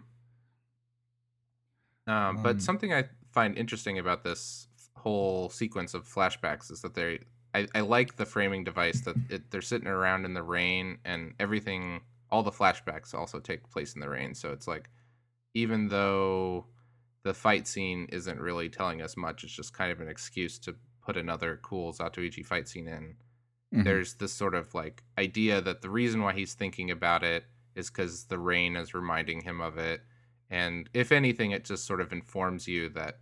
[2.11, 6.95] Um, but um, something I find interesting about this whole sequence of flashbacks is that
[6.95, 7.19] they
[7.53, 11.33] I, I like the framing device that it, they're sitting around in the rain and
[11.39, 14.89] everything all the flashbacks also take place in the rain so it's like
[15.55, 16.67] even though
[17.23, 20.75] the fight scene isn't really telling us much it's just kind of an excuse to
[21.01, 23.15] put another cool Zatoichi fight scene in,
[23.73, 23.83] Mhm.
[23.83, 27.45] there's this sort of like idea that the reason why he's thinking about it
[27.75, 30.01] is because the rain is reminding him of it.
[30.49, 33.19] And if anything, it just sort of informs you that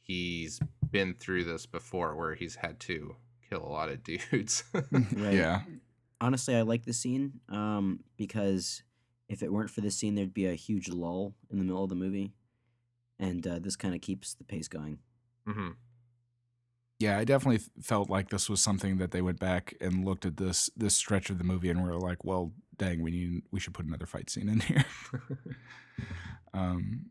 [0.00, 0.60] he's
[0.90, 3.16] been through this before where he's had to
[3.48, 4.64] kill a lot of dudes.
[4.92, 5.34] Right.
[5.34, 5.62] Yeah.
[6.20, 8.82] Honestly, I like this scene um, because
[9.28, 11.90] if it weren't for this scene, there'd be a huge lull in the middle of
[11.90, 12.32] the movie,
[13.18, 14.98] and uh, this kind of keeps the pace going.
[15.46, 15.70] hmm
[16.98, 20.38] Yeah, I definitely felt like this was something that they went back and looked at
[20.38, 23.74] this this stretch of the movie and were like, "Well, dang, we need we should
[23.74, 24.84] put another fight scene in here."
[26.54, 27.06] um,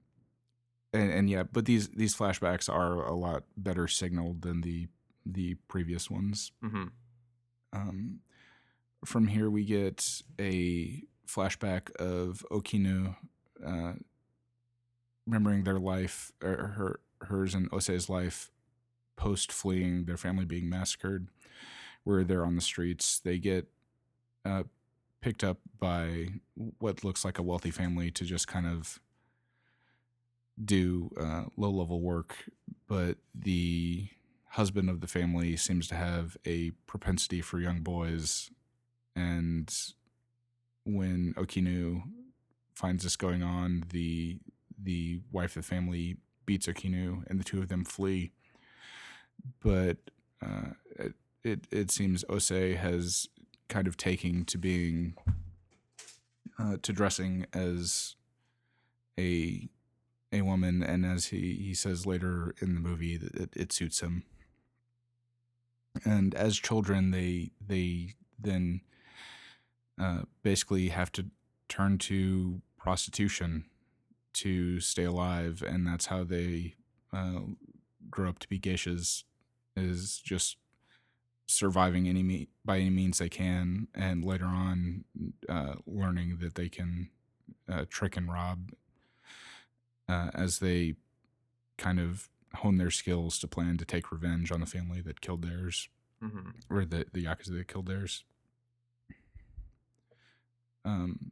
[0.94, 4.88] and, and yeah, but these these flashbacks are a lot better signaled than the
[5.26, 6.52] the previous ones.
[6.62, 6.86] hmm
[7.74, 8.20] Um,
[9.04, 13.16] from here, we get a flashback of Okinu
[13.66, 13.94] uh,
[15.26, 18.52] remembering their life, or her, hers and Osei's life
[19.16, 21.28] post fleeing their family being massacred,
[22.04, 23.20] where they're on the streets.
[23.20, 23.68] They get
[24.44, 24.64] uh,
[25.22, 26.30] picked up by
[26.80, 29.00] what looks like a wealthy family to just kind of
[30.64, 32.36] do uh, low level work,
[32.88, 34.08] but the
[34.56, 38.50] husband of the family seems to have a propensity for young boys.
[39.14, 39.74] And
[40.86, 42.04] when Okinu
[42.74, 44.40] finds this going on, the
[44.82, 48.32] the wife of the family beats Okinu, and the two of them flee.
[49.62, 49.98] But
[50.42, 53.28] uh, it, it it seems Osei has
[53.68, 55.16] kind of taken to being
[56.58, 58.16] uh, to dressing as
[59.20, 59.68] a
[60.32, 64.24] a woman, and as he he says later in the movie, it, it suits him.
[66.04, 68.82] And as children, they they then
[70.00, 71.28] uh, basically have to
[71.70, 73.66] turn to prostitution
[74.34, 76.76] to stay alive, and that's how they
[77.14, 77.40] uh,
[78.10, 79.24] grow up to be geishas.
[79.78, 80.58] Is just
[81.48, 85.06] surviving any me- by any means they can, and later on,
[85.48, 87.10] uh, learning that they can
[87.72, 88.72] uh, trick and rob
[90.08, 90.96] uh, as they
[91.78, 95.44] kind of hone their skills to plan to take revenge on the family that killed
[95.44, 95.90] theirs,
[96.22, 98.24] hmm or the the yakuza that killed theirs.
[100.84, 101.32] Um,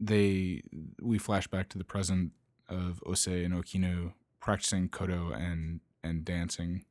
[0.00, 0.62] they
[1.00, 2.32] we flash back to the present
[2.68, 6.84] of Osei and Okinu practicing kodo and and dancing,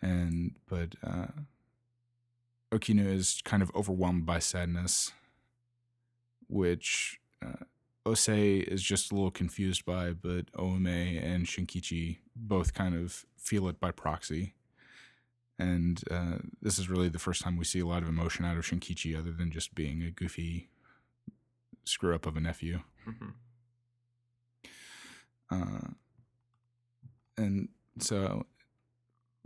[0.00, 1.28] and but uh,
[2.72, 5.12] Okinu is kind of overwhelmed by sadness,
[6.48, 7.64] which uh,
[8.06, 10.86] Osei is just a little confused by, but Oume
[11.22, 14.54] and Shinkichi both kind of feel it by proxy.
[15.58, 18.56] And uh, this is really the first time we see a lot of emotion out
[18.58, 20.68] of Shinkichi, other than just being a goofy
[21.84, 22.80] screw up of a nephew.
[23.04, 23.30] hmm
[25.50, 25.88] Uh,
[27.36, 28.46] and so,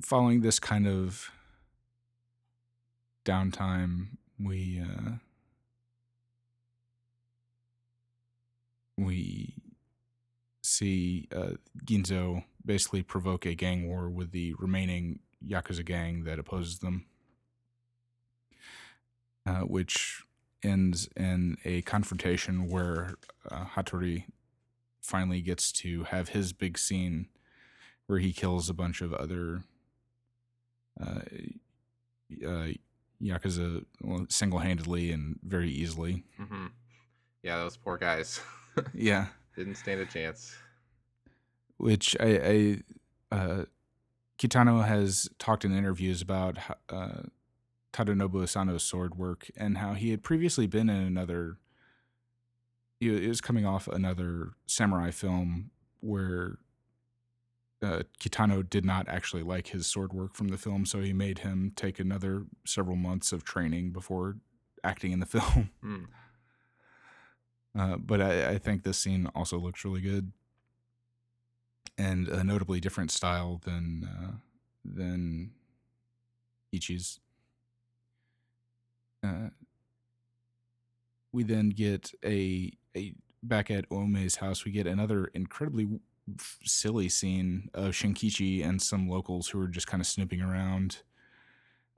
[0.01, 1.31] following this kind of
[3.25, 4.07] downtime,
[4.43, 5.13] we uh,
[8.99, 9.55] we
[10.63, 11.53] see uh,
[11.85, 17.07] Ginzo basically provoke a gang war with the remaining yakuza gang that opposes them,
[19.47, 20.23] uh, which
[20.63, 23.15] ends in a confrontation where
[23.51, 24.25] uh, Hattori
[25.01, 27.29] finally gets to have his big scene
[28.07, 29.63] where he kills a bunch of other
[31.01, 31.21] uh,
[32.45, 32.69] uh,
[33.23, 33.85] yakuza
[34.29, 36.25] single-handedly and very easily.
[36.37, 36.67] hmm
[37.43, 38.41] Yeah, those poor guys
[38.95, 39.27] Yeah,
[39.57, 40.55] didn't stand a chance.
[41.77, 42.81] which I,
[43.33, 43.65] I uh,
[44.39, 46.59] Kitano has talked in interviews about
[46.89, 47.23] uh,
[47.93, 51.57] Tadanobu Asano's sword work and how he had previously been in another.
[53.01, 55.71] He was coming off another samurai film
[56.01, 56.59] where
[57.81, 61.41] uh, Kitano did not actually like his sword work from the film, so he made
[61.41, 64.37] him take another several months of training before
[64.83, 65.71] acting in the film.
[65.85, 66.07] Mm.
[67.77, 70.33] Uh, but I, I think this scene also looks really good,
[71.97, 74.33] and a notably different style than uh,
[74.85, 75.51] than
[76.75, 77.21] Ichi's.
[79.23, 79.51] Uh,
[81.33, 84.65] we then get a a back at Oume's house.
[84.65, 86.01] We get another incredibly
[86.65, 90.99] silly scene of Shinkichi and some locals who are just kind of snooping around.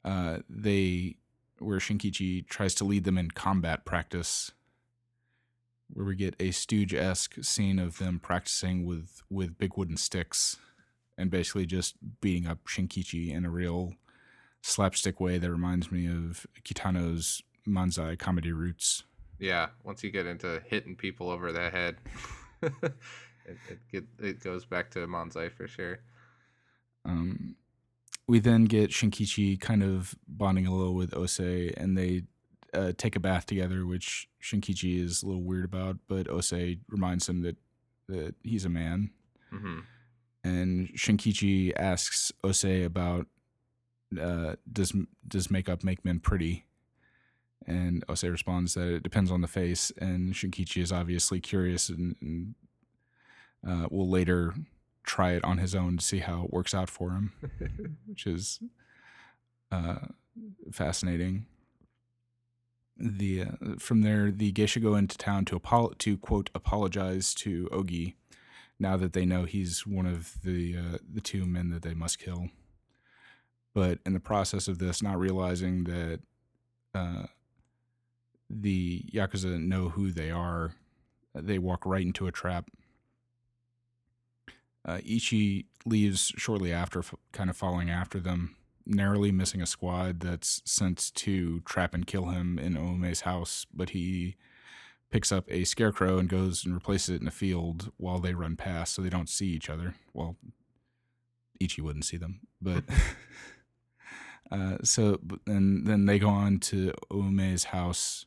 [0.04, 1.16] Uh, they
[1.58, 4.52] where Shinkichi tries to lead them in combat practice
[5.92, 10.56] where we get a stooge esque scene of them practicing with with big wooden sticks
[11.18, 13.94] and basically just beating up Shinkichi in a real
[14.62, 19.04] slapstick way that reminds me of Kitano's manzai comedy roots.
[19.38, 21.96] Yeah, once you get into hitting people over the head,
[22.62, 22.92] it,
[23.68, 26.00] it get it goes back to Manzai for sure.
[27.04, 27.56] Um,
[28.28, 32.24] we then get Shinkichi kind of bonding a little with Osei, and they
[32.74, 37.28] uh, take a bath together, which Shinkichi is a little weird about, but Osei reminds
[37.28, 37.56] him that
[38.08, 39.10] that he's a man.
[39.50, 39.80] hmm
[40.42, 43.26] And Shinkichi asks Osei about
[44.20, 44.92] uh, does
[45.26, 46.66] does makeup make men pretty?
[47.66, 52.16] And Osei responds that it depends on the face, and Shinkichi is obviously curious and,
[52.20, 52.54] and
[53.66, 54.54] uh, will later
[55.02, 57.32] try it on his own to see how it works out for him,
[58.06, 58.60] which is
[59.70, 60.06] uh,
[60.72, 61.46] fascinating.
[63.00, 63.46] The uh,
[63.78, 68.14] from there, the geisha go into town to apol- to quote apologize to Ogi,
[68.78, 72.18] now that they know he's one of the uh, the two men that they must
[72.18, 72.50] kill.
[73.74, 76.20] But in the process of this, not realizing that
[76.94, 77.26] uh,
[78.50, 80.72] the yakuza know who they are,
[81.34, 82.66] they walk right into a trap.
[84.84, 88.56] Uh, Ichi leaves shortly after, f- kind of following after them,
[88.86, 93.66] narrowly missing a squad that's sent to trap and kill him in Oume's house.
[93.72, 94.36] But he
[95.10, 98.56] picks up a scarecrow and goes and replaces it in a field while they run
[98.56, 99.94] past, so they don't see each other.
[100.14, 100.36] Well,
[101.58, 102.84] Ichi wouldn't see them, but
[104.50, 108.26] uh, so and then they go on to Oume's house,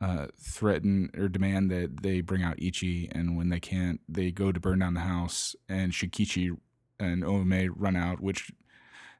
[0.00, 4.50] uh, threaten or demand that they bring out Ichi, and when they can't, they go
[4.50, 6.56] to burn down the house, and Shinkichi
[6.98, 8.50] and Ome run out, which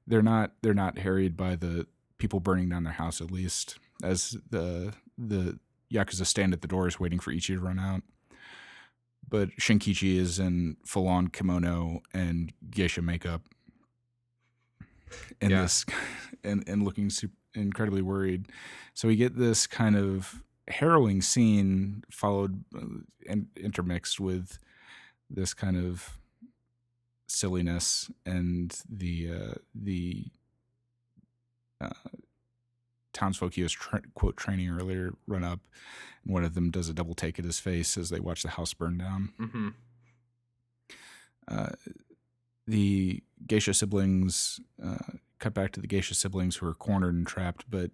[0.07, 1.87] they're not they're not harried by the
[2.19, 5.59] people burning down their house at least, as the the
[5.93, 8.03] Yakuza stand at the doors waiting for Ichi to run out.
[9.29, 13.43] But Shinkichi is in full on kimono and geisha makeup.
[15.41, 15.63] In Yeah.
[15.63, 15.85] this
[16.45, 18.47] and, and looking super, incredibly worried.
[18.95, 24.59] So we get this kind of harrowing scene followed uh, and intermixed with
[25.29, 26.19] this kind of
[27.33, 30.27] silliness and the uh, the
[31.81, 31.91] uh,
[33.13, 35.61] townsfolk he was tra- quote training earlier run up.
[36.25, 38.51] And one of them does a double take at his face as they watch the
[38.51, 39.33] house burn down.
[39.39, 39.69] Hmm
[41.49, 41.71] uh,
[42.67, 44.97] the geisha siblings uh,
[45.39, 47.91] cut back to the geisha siblings who are cornered and trapped but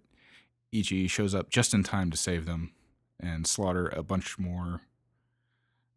[0.71, 2.71] ichi shows up just in time to save them
[3.19, 4.81] and slaughter a bunch more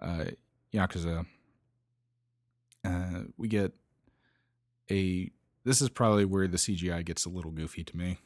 [0.01, 0.25] uh,
[0.73, 1.27] yakuza
[2.85, 3.73] uh, we get
[4.91, 5.31] a
[5.65, 8.19] this is probably where the cgi gets a little goofy to me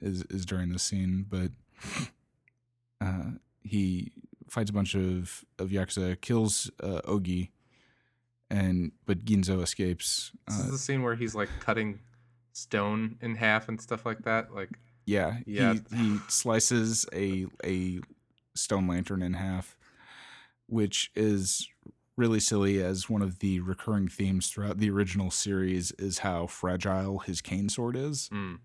[0.00, 1.50] is is during this scene but
[3.00, 3.30] uh,
[3.62, 4.12] he
[4.48, 7.50] fights a bunch of of yakuza kills uh, ogi
[8.52, 10.30] and but Ginzo escapes.
[10.46, 12.00] This is Uh, the scene where he's like cutting
[12.52, 14.54] stone in half and stuff like that.
[14.54, 15.74] Like, yeah, Yeah.
[15.90, 18.00] He, he slices a a
[18.54, 19.78] stone lantern in half,
[20.66, 21.66] which is
[22.22, 22.80] really silly.
[22.80, 27.68] As one of the recurring themes throughout the original series is how fragile his cane
[27.68, 28.58] sword is, mm,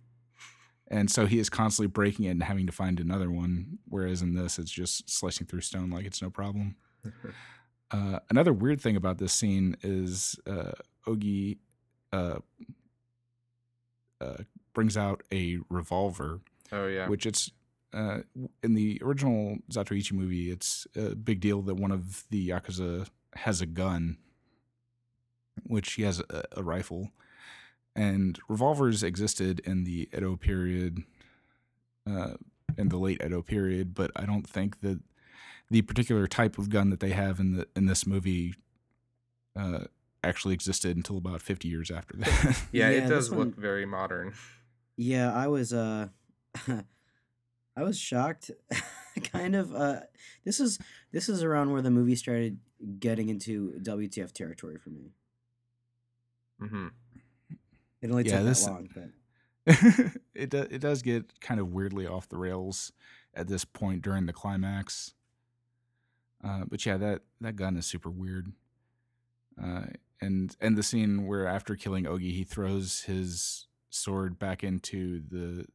[0.88, 3.80] and so he is constantly breaking it and having to find another one.
[3.90, 6.76] Whereas in this, it's just slicing through stone like it's no problem.
[7.90, 10.74] Uh, another weird thing about this scene is uh,
[11.08, 11.58] Ogi
[12.12, 12.40] uh,
[14.20, 14.38] uh,
[14.74, 16.42] brings out a revolver,
[16.74, 17.50] oh yeah, which it's
[17.94, 18.18] uh,
[18.62, 20.52] in the original Zatoichi movie.
[20.52, 24.18] It's a big deal that one of the yakuza has a gun,
[25.64, 27.12] which he has a, a rifle,
[27.96, 31.04] and revolvers existed in the Edo period,
[32.10, 32.34] uh,
[32.78, 33.94] in the late Edo period.
[33.96, 35.00] But I don't think that
[35.70, 38.56] the particular type of gun that they have in the in this movie
[39.56, 39.86] uh,
[40.24, 42.64] actually existed until about 50 years after that.
[42.72, 44.34] yeah, Yeah, it this does one- look very modern.
[44.96, 46.08] Yeah, I was uh
[46.68, 48.50] I was shocked
[49.32, 50.00] kind of uh
[50.46, 50.80] this is
[51.12, 52.58] this is around where the movie started
[53.00, 55.12] getting into WTF territory for me.
[56.60, 56.88] hmm
[58.02, 59.10] It only Yeah, took this- that long, but
[60.34, 62.94] it do, it does get kind of weirdly off the rails
[63.34, 65.14] at this point during the climax.
[66.44, 68.54] Uh, but yeah, that that gun is super weird.
[69.62, 69.88] Uh,
[70.22, 75.66] and and the scene where after killing Ogi, he throws his sword back into the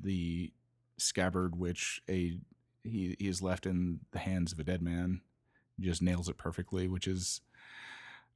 [0.00, 0.52] the
[0.96, 2.38] scabbard, which a
[2.84, 5.20] he he is left in the hands of a dead man.
[5.80, 7.40] Just nails it perfectly, which is,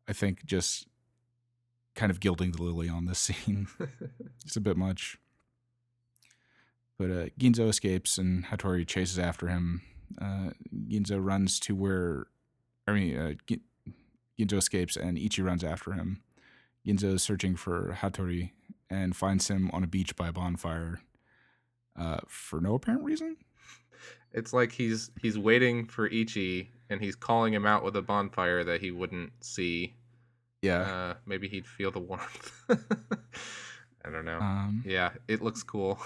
[0.08, 0.86] I think, just
[1.94, 3.68] kind of gilding the lily on this scene.
[4.44, 5.18] It's a bit much.
[6.98, 9.82] But uh, Ginzo escapes and Hattori chases after him.
[10.20, 10.50] Uh,
[10.88, 12.26] Ginzo runs to where,
[12.86, 13.62] I mean, uh, Gi-
[14.38, 16.22] Ginzo escapes and Ichi runs after him.
[16.86, 18.50] Ginzo is searching for Hattori
[18.90, 21.00] and finds him on a beach by a bonfire
[21.98, 23.36] uh, for no apparent reason.
[24.32, 28.62] It's like he's he's waiting for Ichi and he's calling him out with a bonfire
[28.64, 29.94] that he wouldn't see,
[30.60, 30.80] Yeah.
[30.82, 32.52] Uh, maybe he'd feel the warmth.
[34.04, 34.38] I don't know.
[34.38, 35.98] Um, yeah, it looks cool.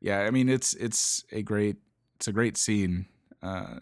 [0.00, 0.20] yeah.
[0.20, 1.76] I mean, it's it's a great
[2.16, 3.06] it's a great scene.
[3.42, 3.80] Uh,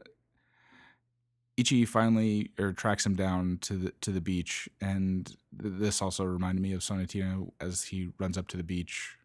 [1.59, 5.27] Ichi finally or tracks him down to the to the beach, and
[5.61, 9.19] th- this also reminded me of Sonatine as he runs up to the beach,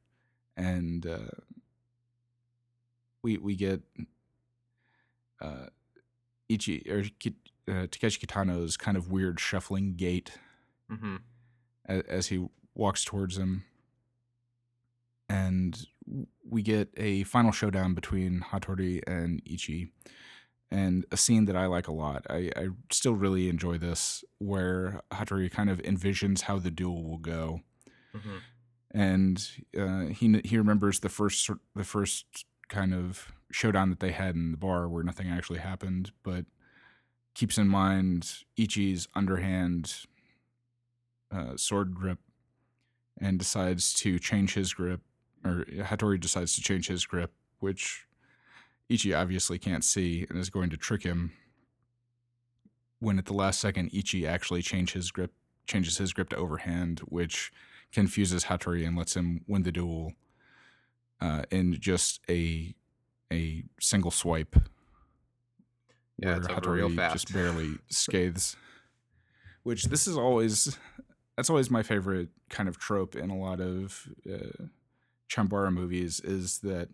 [0.57, 1.31] and uh,
[3.23, 3.81] we we get
[5.41, 5.67] uh,
[6.49, 7.03] Ichi or
[7.69, 10.31] uh, Takeshi Kitano's kind of weird shuffling gait
[10.89, 11.17] hmm
[11.85, 13.63] as, as he walks towards him,
[15.29, 15.87] and
[16.49, 19.91] we get a final showdown between Hattori and Ichi,
[20.71, 22.25] and a scene that I like a lot.
[22.29, 27.19] I, I still really enjoy this, where Hattori kind of envisions how the duel will
[27.19, 27.61] go,
[28.13, 28.37] hmm
[28.91, 34.35] and uh, he he remembers the first the first kind of showdown that they had
[34.35, 36.45] in the bar where nothing actually happened, but
[37.33, 40.05] keeps in mind Ichi's underhand
[41.31, 42.19] uh, sword grip
[43.19, 45.01] and decides to change his grip,
[45.43, 48.07] or Hattori decides to change his grip, which
[48.89, 51.33] Ichi obviously can't see and is going to trick him.
[52.99, 55.31] When at the last second Ichi actually change his grip,
[55.67, 57.51] changes his grip to overhand, which
[57.91, 60.13] confuses Hattori and lets him win the duel
[61.21, 62.73] uh, in just a
[63.31, 64.55] a single swipe.
[66.17, 67.13] Yeah, it's over real fast.
[67.13, 68.55] just barely scathes.
[69.63, 70.77] Which this is always
[71.35, 74.65] that's always my favorite kind of trope in a lot of uh,
[75.29, 76.89] Chambara movies is that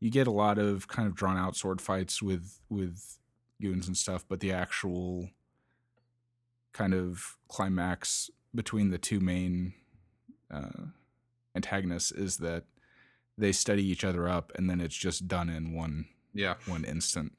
[0.00, 3.18] you get a lot of kind of drawn out sword fights with with
[3.60, 5.28] goons and stuff, but the actual
[6.72, 9.74] kind of climax between the two main
[10.50, 10.86] uh,
[11.54, 12.64] antagonists is that
[13.38, 17.32] they study each other up and then it's just done in one Yeah, one instant.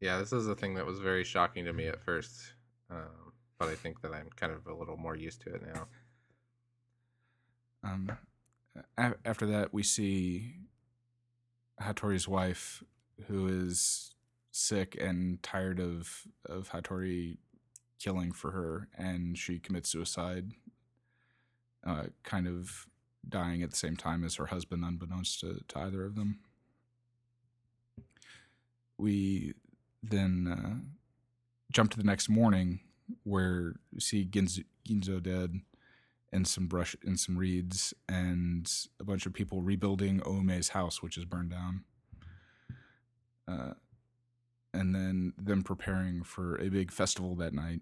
[0.00, 0.18] yeah.
[0.18, 2.54] This is a thing that was very shocking to me at first,
[2.90, 5.86] um, but I think that I'm kind of a little more used to it now.
[7.82, 8.10] Um,
[8.98, 10.54] a- after that, we see
[11.80, 12.82] Hattori's wife,
[13.26, 14.14] who is
[14.52, 17.38] sick and tired of of Hattori
[17.98, 20.52] killing for her, and she commits suicide,
[21.86, 22.86] uh, kind of
[23.28, 26.40] dying at the same time as her husband, unbeknownst to, to either of them.
[28.98, 29.54] We
[30.02, 30.90] then uh,
[31.72, 32.80] jump to the next morning,
[33.24, 35.60] where we see Ginzo, Ginzo dead
[36.32, 41.18] and some brush and some reeds and a bunch of people rebuilding Oume's house, which
[41.18, 41.84] is burned down.
[43.48, 43.72] Uh,
[44.72, 47.80] and then them preparing for a big festival that night.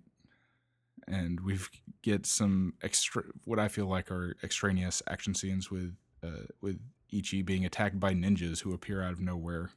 [1.11, 1.69] And we've
[2.03, 6.79] get some extra, what I feel like are extraneous action scenes with uh, with
[7.11, 9.71] Ichi being attacked by ninjas who appear out of nowhere.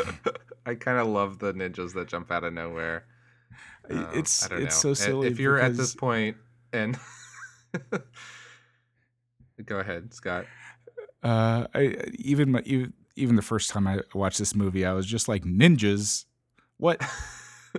[0.66, 3.04] I kind of love the ninjas that jump out of nowhere.
[3.90, 4.68] Um, it's it's know.
[4.68, 5.28] so silly.
[5.28, 6.36] If you're at this point
[6.72, 6.98] and
[9.66, 10.46] go ahead, Scott.
[11.22, 15.06] Uh, I even my even, even the first time I watched this movie, I was
[15.06, 16.24] just like ninjas,
[16.78, 17.00] what?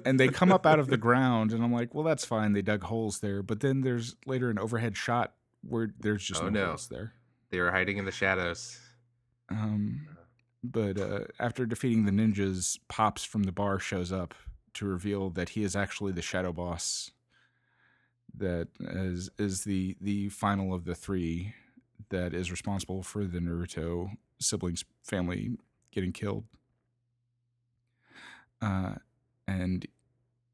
[0.03, 2.53] and they come up out of the ground, and I'm like, well, that's fine.
[2.53, 6.49] They dug holes there, but then there's later an overhead shot where there's just Oh,
[6.49, 6.65] no, no.
[6.67, 7.13] holes there.
[7.51, 8.79] They were hiding in the shadows.
[9.49, 10.07] Um,
[10.63, 14.33] but uh, after defeating the ninjas, Pops from the bar shows up
[14.73, 17.11] to reveal that he is actually the shadow boss.
[18.37, 21.53] That is is the the final of the three
[22.09, 25.51] that is responsible for the Naruto siblings family
[25.91, 26.43] getting killed.
[28.61, 28.95] Uh,
[29.47, 29.85] and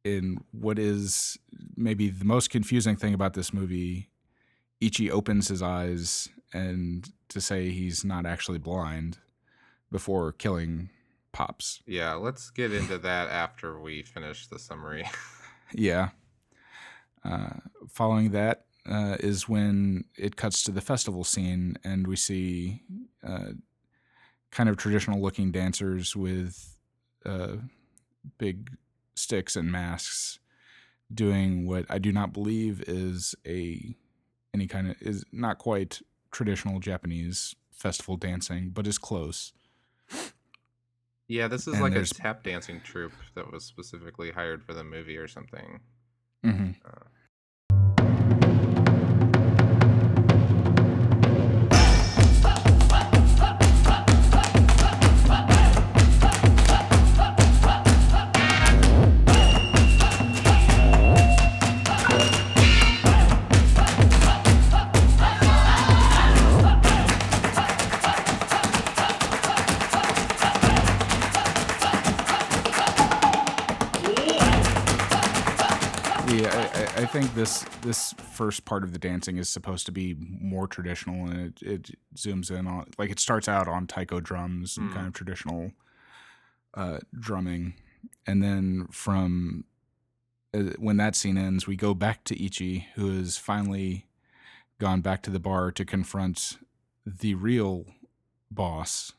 [0.04, 1.38] in what is
[1.76, 4.10] maybe the most confusing thing about this movie,
[4.80, 9.20] Ichi opens his eyes and to say he's not actually blind
[9.92, 10.90] before killing
[11.32, 11.82] Pops.
[11.86, 15.06] Yeah, let's get into that after we finish the summary.
[15.74, 16.10] Yeah.
[17.24, 22.82] Uh, following that uh, is when it cuts to the festival scene, and we see
[23.26, 23.54] uh,
[24.52, 26.78] kind of traditional looking dancers with
[27.26, 27.58] uh,
[28.38, 28.78] big
[29.16, 30.40] sticks and masks
[31.14, 33.96] doing what I do not believe is a
[34.54, 36.02] any kind of is not quite
[36.32, 39.54] traditional Japanese festival dancing, but is close.
[41.28, 44.84] yeah, this is And like a tap dancing troupe that was specifically hired for the
[44.84, 45.80] movie or something.
[46.44, 47.06] hmm Uh,
[77.12, 81.54] think this this first part of the dancing is supposed to be more traditional, and
[81.62, 84.94] it, it zooms in on like it starts out on taiko drums and Mm.
[84.94, 85.72] kind of traditional
[86.74, 87.74] uh, drumming,
[88.26, 89.66] and then from
[90.54, 94.06] uh, when that scene ends, we go back to Ichi, who has finally
[94.80, 96.58] gone back to the bar to confront
[97.06, 97.86] the real
[98.50, 99.14] boss,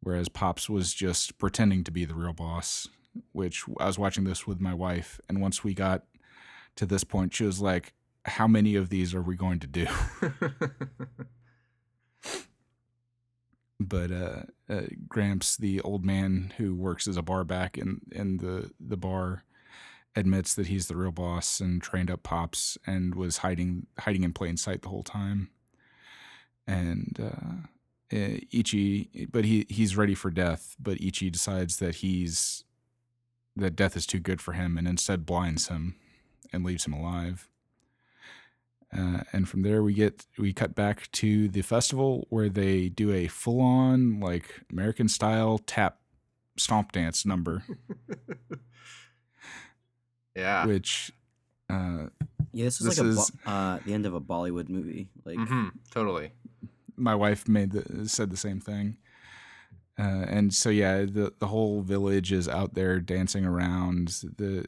[0.00, 2.88] whereas Pops was just pretending to be the real boss.
[3.32, 6.04] Which I was watching this with my wife, and once we got
[6.76, 7.92] to this point, she was like,
[8.24, 9.86] "How many of these are we going to do?"
[13.80, 18.38] but uh, uh, Gramps, the old man who works as a bar back in in
[18.38, 19.44] the the bar,
[20.14, 24.32] admits that he's the real boss and trained up Pops and was hiding hiding in
[24.32, 25.50] plain sight the whole time.
[26.66, 30.76] And uh, uh, Ichi, but he he's ready for death.
[30.78, 32.64] But Ichi decides that he's
[33.56, 35.96] that death is too good for him, and instead blinds him
[36.52, 37.48] and leaves him alive.
[38.96, 43.12] Uh, and from there we get we cut back to the festival where they do
[43.12, 45.98] a full on like American style tap
[46.56, 47.62] stomp dance number,
[50.34, 50.66] yeah.
[50.66, 51.12] which
[51.68, 52.06] uh,
[52.52, 55.08] Yeah, this is This like a is- Bo- uh, the end of a Bollywood movie.
[55.24, 56.32] Like, hmm Totally.
[56.96, 58.96] my wife made the said the same thing.
[59.98, 64.08] Uh, and so yeah, the the whole village is out there dancing around.
[64.36, 64.66] The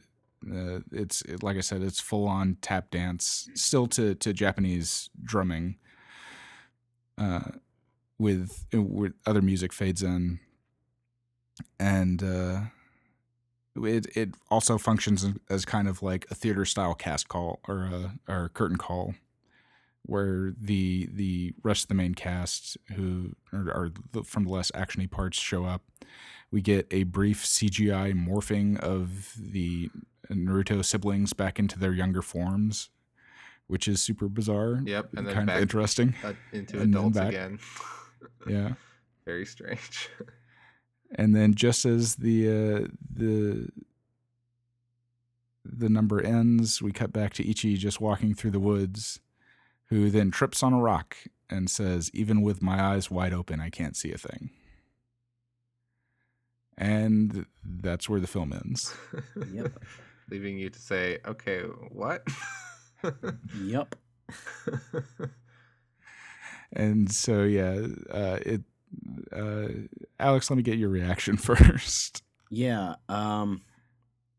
[0.51, 5.09] uh, it's it, like I said, it's full on tap dance, still to to Japanese
[5.23, 5.77] drumming.
[7.17, 7.41] Uh,
[8.17, 10.39] with with other music fades in,
[11.79, 12.61] and uh,
[13.75, 18.13] it it also functions as kind of like a theater style cast call or a
[18.27, 19.15] or a curtain call
[20.05, 24.71] where the the rest of the main cast who are, are the, from the less
[24.71, 25.83] actiony parts show up.
[26.53, 29.89] We get a brief CGI morphing of the
[30.29, 32.91] Naruto siblings back into their younger forms,
[33.65, 34.79] which is super bizarre.
[34.85, 35.15] Yep.
[35.17, 36.13] And then kind back of interesting.
[36.23, 37.29] uh, into and adults back.
[37.29, 37.59] again.
[38.47, 38.73] Yeah.
[39.25, 40.09] Very strange.
[41.15, 43.69] and then just as the uh, the
[45.65, 49.21] the number ends, we cut back to Ichi just walking through the woods,
[49.85, 51.15] who then trips on a rock
[51.49, 54.51] and says, "Even with my eyes wide open, I can't see a thing."
[56.77, 58.95] And that's where the film ends.
[59.51, 59.79] Yep.
[60.29, 61.61] Leaving you to say, okay,
[61.91, 62.25] what?
[63.61, 63.95] yep.
[66.71, 68.61] And so, yeah, uh, it.
[69.31, 69.67] Uh,
[70.19, 72.23] Alex, let me get your reaction first.
[72.49, 72.95] Yeah.
[73.09, 73.61] Um,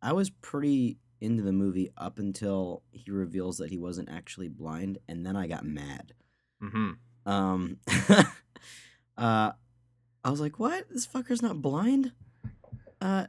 [0.03, 4.99] I was pretty into the movie up until he reveals that he wasn't actually blind,
[5.09, 6.13] and then I got mad.
[6.61, 6.93] hmm
[7.27, 7.79] Um,
[9.17, 9.53] uh,
[10.25, 10.89] I was like, "What?
[10.91, 12.13] This fucker's not blind?"
[13.05, 13.27] Uh,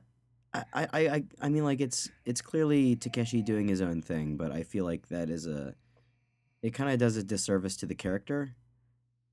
[0.53, 4.53] I, I, I, I mean, like it's it's clearly Takeshi doing his own thing, but
[4.53, 5.75] I feel like that is a,
[6.61, 8.55] it kind of does a disservice to the character.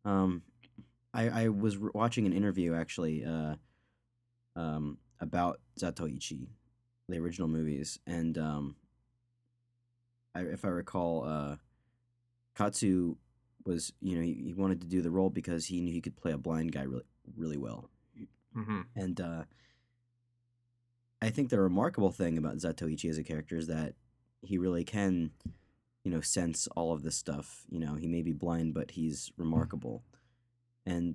[0.04, 0.42] Um,
[1.14, 3.54] I I was re- watching an interview actually, uh,
[4.56, 6.48] um, about Zatoichi,
[7.08, 8.76] the original movies, and um,
[10.34, 11.56] I, if I recall, uh,
[12.56, 13.16] Katsu
[13.64, 16.16] was you know he, he wanted to do the role because he knew he could
[16.16, 17.04] play a blind guy really
[17.36, 17.88] really well
[18.54, 19.44] hmm and uh
[21.22, 23.94] i think the remarkable thing about zatoichi as a character is that
[24.42, 25.30] he really can
[26.04, 29.32] you know sense all of this stuff you know he may be blind but he's
[29.38, 30.02] remarkable
[30.84, 31.14] and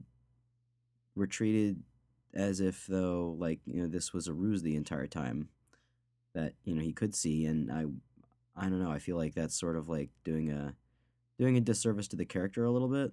[1.16, 1.84] we're treated
[2.34, 5.50] as if though like you know this was a ruse the entire time
[6.34, 7.86] that you know he could see and i
[8.56, 10.76] i don't know i feel like that's sort of like doing a
[11.38, 13.12] doing a disservice to the character a little bit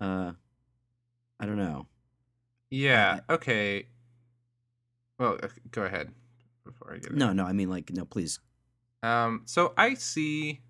[0.00, 0.32] uh
[1.40, 1.86] i don't know
[2.70, 3.20] Yeah.
[3.30, 3.88] Okay.
[5.18, 5.38] Well,
[5.70, 6.10] go ahead
[6.64, 7.16] before I get it.
[7.16, 8.40] no no i mean like no please
[9.02, 10.62] Um, so I see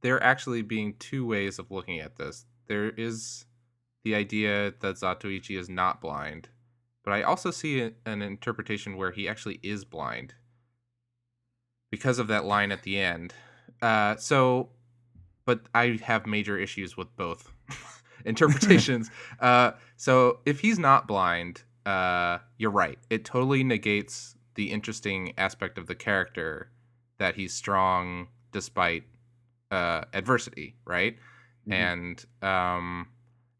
[0.00, 2.46] there actually being two ways of looking at this.
[2.66, 3.44] There is
[4.04, 6.48] the idea that Zatoichi is not blind,
[7.04, 10.34] but I also see an interpretation where he actually is blind
[11.90, 13.34] because of that line at the end.
[13.82, 14.70] Uh, so,
[15.44, 17.52] but I have major issues with both
[18.24, 19.10] interpretations.
[19.40, 22.98] uh, so if he's not blind, uh, you're right.
[23.10, 26.70] It totally negates the interesting aspect of the character
[27.18, 29.04] that he's strong despite
[29.70, 31.16] uh, adversity, right?
[31.68, 31.72] Mhm.
[31.72, 33.08] And um,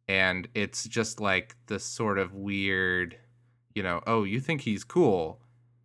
[0.08, 3.16] and it's just like this sort of weird,
[3.74, 5.40] you know, oh, you think he's cool,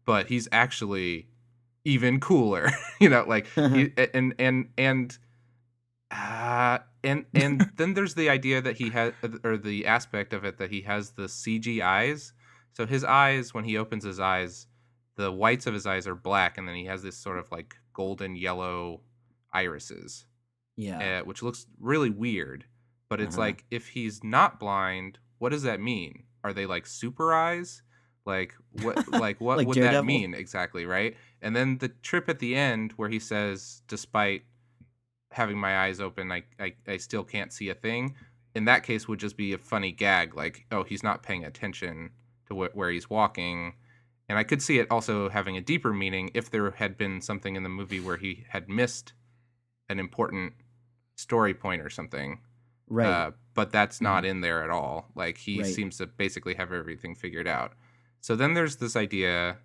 [0.06, 1.28] but he's actually
[1.86, 2.70] even cooler,
[3.00, 5.18] you know, like he, and and and
[6.12, 10.58] uh, and and then there's the idea that he has or the aspect of it
[10.60, 12.34] that he has the CG eyes.
[12.74, 14.68] So his eyes, when he opens his eyes,
[15.16, 17.76] the whites of his eyes are black, and then he has this sort of like
[17.94, 19.02] golden yellow
[19.52, 20.26] irises,
[20.76, 21.22] Yeah.
[21.22, 22.66] uh, which looks really weird.
[23.10, 23.48] But it's Uh-huh.
[23.48, 26.26] like if he's not blind, what does that mean?
[26.44, 27.82] Are they like super eyes?
[28.26, 28.54] Like
[28.84, 28.98] what?
[29.08, 30.02] Like what Like would Daredevil?
[30.02, 30.86] that mean exactly?
[30.86, 31.16] Right?
[31.42, 34.44] And then the trip at the end where he says, despite
[35.38, 38.16] having my eyes open, I I, I still can't see a thing.
[38.56, 42.12] In that case, would just be a funny gag, like oh he's not paying attention
[42.48, 43.74] to wh- where he's walking.
[44.30, 47.56] And I could see it also having a deeper meaning if there had been something
[47.56, 49.14] in the movie where he had missed
[49.90, 50.54] an important
[51.16, 52.40] story point or something.
[52.90, 53.08] right.
[53.08, 55.08] Uh, but that's not in there at all.
[55.16, 55.66] Like he Right.
[55.74, 57.74] seems to basically have everything figured out.
[58.20, 59.58] So then there's this idea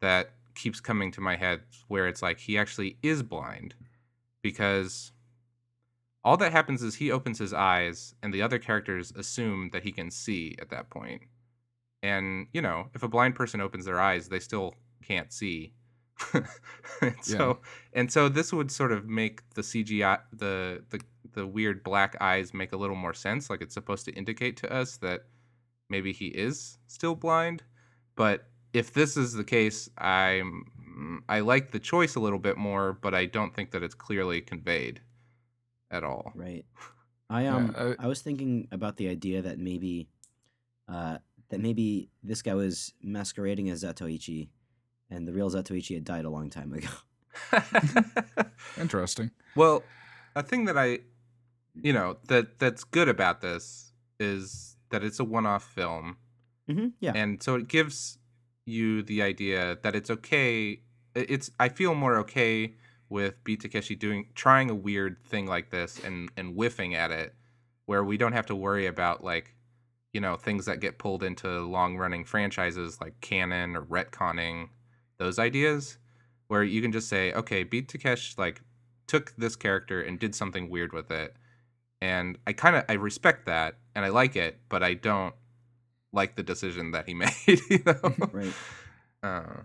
[0.00, 3.74] that keeps coming to my head where it's like he actually is blind
[4.46, 5.10] because
[6.22, 9.90] all that happens is he opens his eyes and the other characters assume that he
[9.90, 11.22] can see at that point.
[12.00, 15.72] And, you know, if a blind person opens their eyes, they still can't see.
[17.02, 17.58] and so
[17.92, 21.00] and so this would sort of make the CGI the the
[21.34, 24.72] the weird black eyes make a little more sense like it's supposed to indicate to
[24.72, 25.26] us that
[25.90, 27.62] maybe he is still blind
[28.14, 30.64] but if this is the case i'm
[31.28, 34.40] i like the choice a little bit more but i don't think that it's clearly
[34.40, 35.00] conveyed
[35.90, 36.64] at all Right.
[37.28, 40.08] I um uh, I was thinking about the idea that maybe
[40.88, 41.18] uh
[41.50, 44.48] that maybe this guy was masquerading as Zatoichi
[45.10, 46.88] and the real Zatoichi had died a long time ago.
[48.80, 49.30] Interesting.
[49.54, 49.82] well
[50.34, 50.98] a thing that i
[51.82, 56.16] you know that that's good about this is that it's a one-off film
[56.68, 57.12] hmm Yeah.
[57.14, 58.18] and so it gives
[58.64, 60.78] you the idea that it's okay i-
[61.16, 62.74] it's i feel more okay
[63.08, 67.34] with Beat Takeshi doing trying a weird thing like this and and whiffing at it
[67.86, 69.54] where we don't have to worry about like
[70.12, 74.68] you know things that get pulled into long running franchises like canon or retconning
[75.18, 75.98] those ideas
[76.48, 78.60] where you can just say okay Beat Takeshi like
[79.06, 81.36] took this character and did something weird with it
[82.00, 85.34] and I kind of I respect that and I like it but I don't
[86.12, 88.52] like the decision that he made you know Right.
[89.22, 89.60] uh,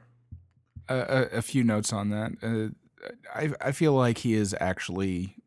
[0.90, 2.32] a, a, a few notes on that.
[2.42, 2.74] Uh,
[3.34, 5.38] I I feel like he is actually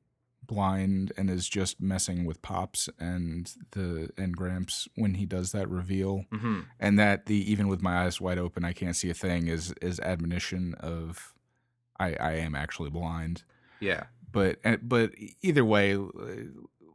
[0.47, 5.69] blind and is just messing with pops and the and Gramps when he does that
[5.69, 6.67] reveal, mhm.
[6.79, 9.73] and that the even with my eyes wide open I can't see a thing is
[9.81, 11.35] is admonition of
[11.99, 13.45] I I am actually blind.
[13.81, 15.13] yeah But uh, but
[15.43, 16.09] either way, uh,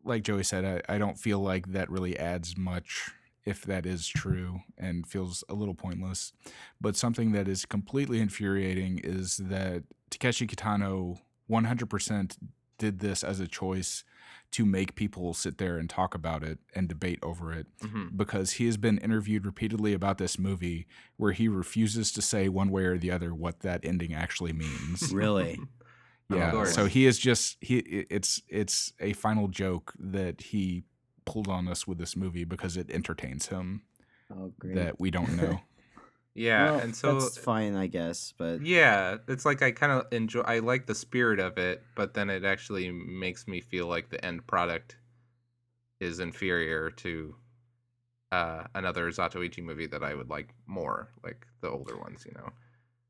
[0.03, 3.11] like Joey said, I, I don't feel like that really adds much
[3.49, 6.31] if that is true and feels a little pointless.
[6.79, 11.19] But something that is completely infuriating is that Takeshi Kitano
[11.49, 12.37] 100%
[12.77, 14.03] did this as a choice
[14.51, 18.53] to make people sit there and talk about it and debate over it hmm because
[18.53, 20.87] he has been interviewed repeatedly about this movie
[21.17, 25.13] where he refuses to say one way or the other what that ending actually means.
[25.13, 25.59] Really?
[26.29, 26.63] Yeah.
[26.65, 30.83] So he is just he it's it's a final joke that he
[31.29, 33.83] pulled on us with this movie because it entertains him
[34.31, 34.75] Oh great.
[34.75, 35.61] that we don't know.
[36.35, 38.33] yeah Well, and so that's fine, I guess.
[38.37, 42.13] But yeah it's like i kind of enjoy i like the spirit of it but
[42.13, 44.97] then it actually makes me feel like the end product
[45.99, 47.35] is inferior to
[48.31, 52.49] uh another zatoichi movie that i would like more like the older ones you know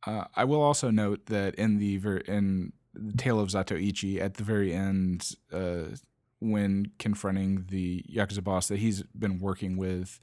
[0.08, 4.36] Uh, I will also note that in the ver- in the Tale of Zatoichi, at
[4.36, 5.92] the very end, uh,
[6.40, 10.20] when confronting the yakuza boss that he's been working with,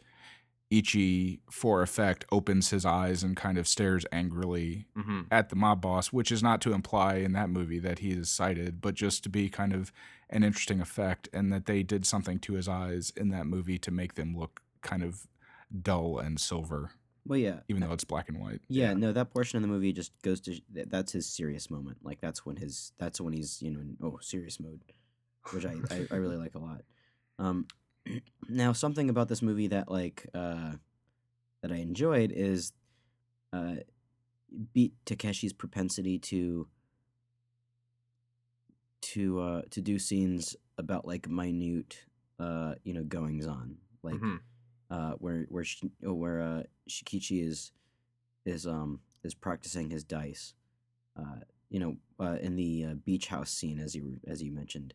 [0.71, 5.81] Ichi, for effect, opens his eyes and kind of stares angrily hmm at the mob
[5.81, 9.23] boss, which is not to imply in that movie that he is sighted, but just
[9.25, 9.93] to be kind of
[10.31, 13.91] an interesting effect, and that they did something to his eyes in that movie to
[13.91, 15.27] make them look kind of
[15.83, 16.93] dull and silver,
[17.27, 17.61] well, yeah.
[17.69, 18.61] even though it's black and white.
[18.69, 21.99] Yeah, no, that portion of the movie just goes to that's his serious moment.
[22.03, 24.81] Like that's when his that's when he's you know in oh serious mode,
[25.51, 26.83] which I I, I really like a lot.
[27.39, 27.67] Um,
[28.49, 30.73] now something about this movie that like uh
[31.63, 32.73] that I enjoyed is
[33.53, 33.77] uh
[34.73, 36.69] beat Takeshi's propensity to
[39.03, 42.05] to uh to do scenes about like minute
[42.41, 44.41] uh you know goings on like Mhm.
[44.91, 47.73] uh, where where Shi- oh, where uh, Shinkichi is
[48.45, 50.55] is um is practicing his dice.
[51.19, 51.41] Uh,
[51.71, 54.95] you know, uh, in the uh, beach house scene, as you as you mentioned,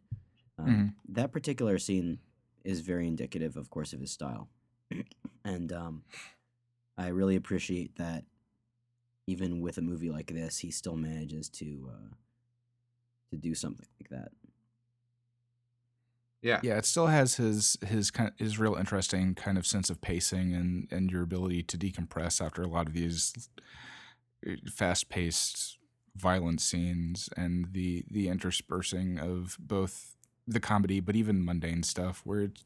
[0.62, 0.96] um, Mhm.
[1.10, 2.20] that particular scene
[2.64, 4.50] is very indicative, of course, of his style,
[5.46, 6.04] and um,
[6.98, 8.26] I really appreciate that.
[9.28, 12.16] Even with a movie like this, he still manages to uh,
[13.32, 14.32] to do something like that.
[16.42, 20.02] yeah Yeah, it still has his his kind his real interesting kind of sense of
[20.02, 23.34] pacing and and your ability to decompress after a lot of these
[24.70, 25.78] fast-paced
[26.16, 32.42] violent scenes and the the interspersing of both the comedy but even mundane stuff where
[32.42, 32.64] it's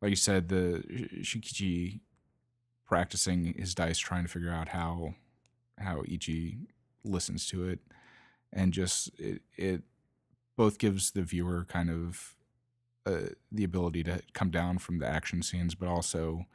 [0.00, 0.82] like you said the
[1.20, 2.00] Shinkichi
[2.86, 5.14] practicing his dice trying to figure out how
[5.78, 6.58] how Ichi
[7.04, 7.80] listens to it
[8.52, 9.82] and just it, it
[10.56, 12.34] both gives the viewer kind of
[13.06, 16.46] uh, the ability to come down from the action scenes but also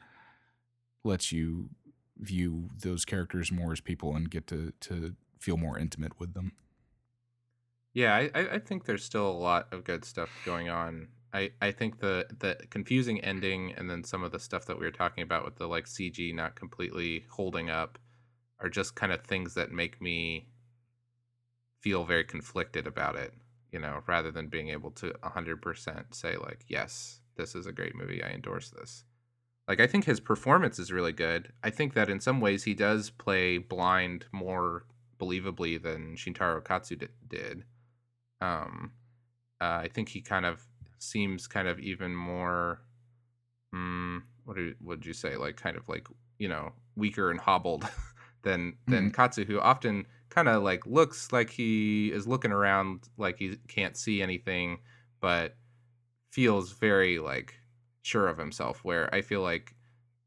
[1.03, 1.70] lets you
[2.18, 6.53] view those characters more as people and get to to feel more intimate with them.
[7.94, 11.10] Yeah, I, I think there's still a lot of good stuff going on.
[11.34, 14.86] I, I think the the confusing ending and then some of the stuff that we
[14.86, 17.98] were talking about with the like CG not completely holding up
[18.60, 20.48] are just kind of things that make me
[21.82, 23.34] feel very conflicted about it,
[23.72, 27.96] you know, rather than being able to 100% say like, yes, this is a great
[27.96, 28.24] movie.
[28.24, 29.04] I endorse this.
[29.68, 31.54] Like I think his performance is really good.
[31.64, 34.86] I think that in some ways he does play blind more
[35.20, 37.64] believably than Shintaro Katsu did.
[38.42, 38.92] Um,
[39.62, 40.66] uh, I think he kind of
[40.98, 42.82] seems kind of even more.
[43.74, 45.38] Mm, what do, would you say?
[45.38, 46.08] Like kind of like
[46.39, 47.88] you know weaker and hobbled
[48.44, 49.10] than than mm-hmm.
[49.10, 53.96] Katsu, who often kind of like looks like he is looking around like he can't
[53.96, 54.80] see anything,
[55.20, 55.56] but
[56.32, 57.56] feels very like
[58.02, 58.84] sure of himself.
[58.84, 59.76] Where I feel like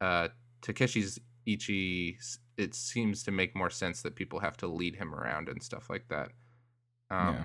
[0.01, 0.29] uh,
[0.63, 2.19] Takeshi's Ichi,
[2.57, 5.91] it seems to make more sense that people have to lead him around and stuff
[5.91, 6.31] like that.
[7.11, 7.45] Um, yeah.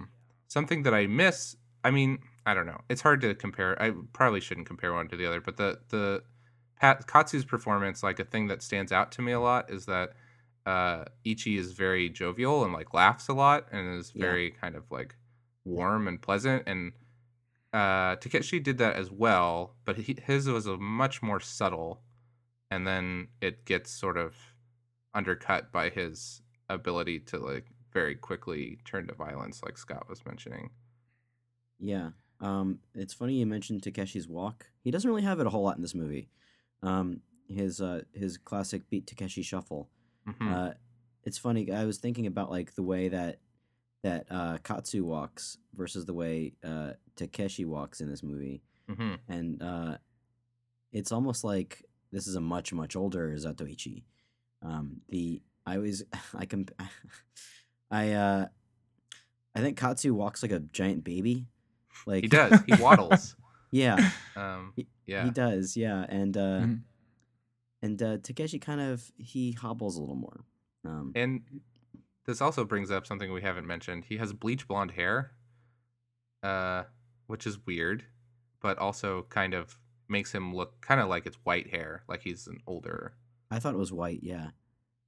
[0.50, 1.56] Something that I miss.
[1.86, 2.82] I mean, I don't know.
[2.90, 3.82] It's hard to compare.
[3.82, 6.24] I probably shouldn't compare one to the other, but the the
[6.76, 10.12] Pat, Katsu's performance, like a thing that stands out to me a lot, is that
[10.66, 14.60] uh, Ichi is very jovial and like laughs a lot and is very yeah.
[14.60, 15.16] kind of like
[15.64, 16.92] warm and pleasant and
[17.74, 22.02] uh, Takeshi did that as well, but he, his was a much more subtle,
[22.72, 24.36] and then it gets sort of
[25.14, 30.70] undercut by his ability to like very quickly turn to violence, like Scott was mentioning.
[31.80, 32.10] Yeah,
[32.42, 34.68] um, it's funny you mentioned Takeshi's walk.
[34.82, 36.30] He doesn't really have it a whole lot in this movie.
[36.82, 39.90] Um, his uh, his classic beat Takeshi shuffle.
[40.28, 40.54] Mm-hmm.
[40.54, 40.72] Uh,
[41.24, 41.72] it's funny.
[41.72, 43.40] I was thinking about like the way that
[44.04, 49.16] that uh, Katsu walks versus the way uh, Takeshi walks in this movie, mm-hmm.
[49.28, 49.98] and uh,
[50.92, 54.04] it's almost like this is a much much older Zatoichi.
[54.62, 56.04] Um, the I was
[56.38, 56.68] I can
[57.92, 58.48] I uh
[59.56, 61.48] I think Katsu walks like a giant baby.
[62.06, 62.60] Like he does.
[62.66, 63.36] He waddles.
[63.72, 64.12] yeah.
[64.36, 64.74] Um.
[65.06, 65.22] Yeah.
[65.22, 65.76] He, he does.
[65.76, 66.06] Yeah.
[66.08, 66.74] And uh, mm-hmm.
[67.82, 70.46] and uh, Takeshi kind of he hobbles a little more.
[70.86, 71.12] Um.
[71.16, 71.42] And
[72.26, 74.06] this also brings up something we haven't mentioned.
[74.06, 75.32] He has bleach blonde hair,
[76.44, 76.84] uh,
[77.28, 78.06] which is weird,
[78.62, 79.78] but also kind of
[80.08, 83.14] makes him look kind of like it's white hair, like he's an older.
[83.52, 84.20] I thought it was white.
[84.22, 84.50] Yeah.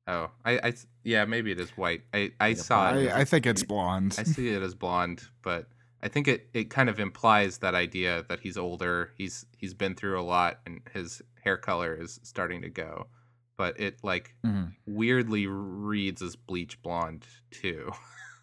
[0.08, 0.74] Oh, I, I,
[1.04, 2.02] yeah, maybe it is white.
[2.14, 3.10] I, I like saw it.
[3.10, 4.16] I, I think it's blonde.
[4.18, 5.68] I see it as blonde, but
[6.02, 9.12] I think it, it kind of implies that idea that he's older.
[9.18, 13.08] He's he's been through a lot, and his hair color is starting to go
[13.62, 14.72] but it like mm-hmm.
[14.88, 17.92] weirdly reads as bleach blonde too,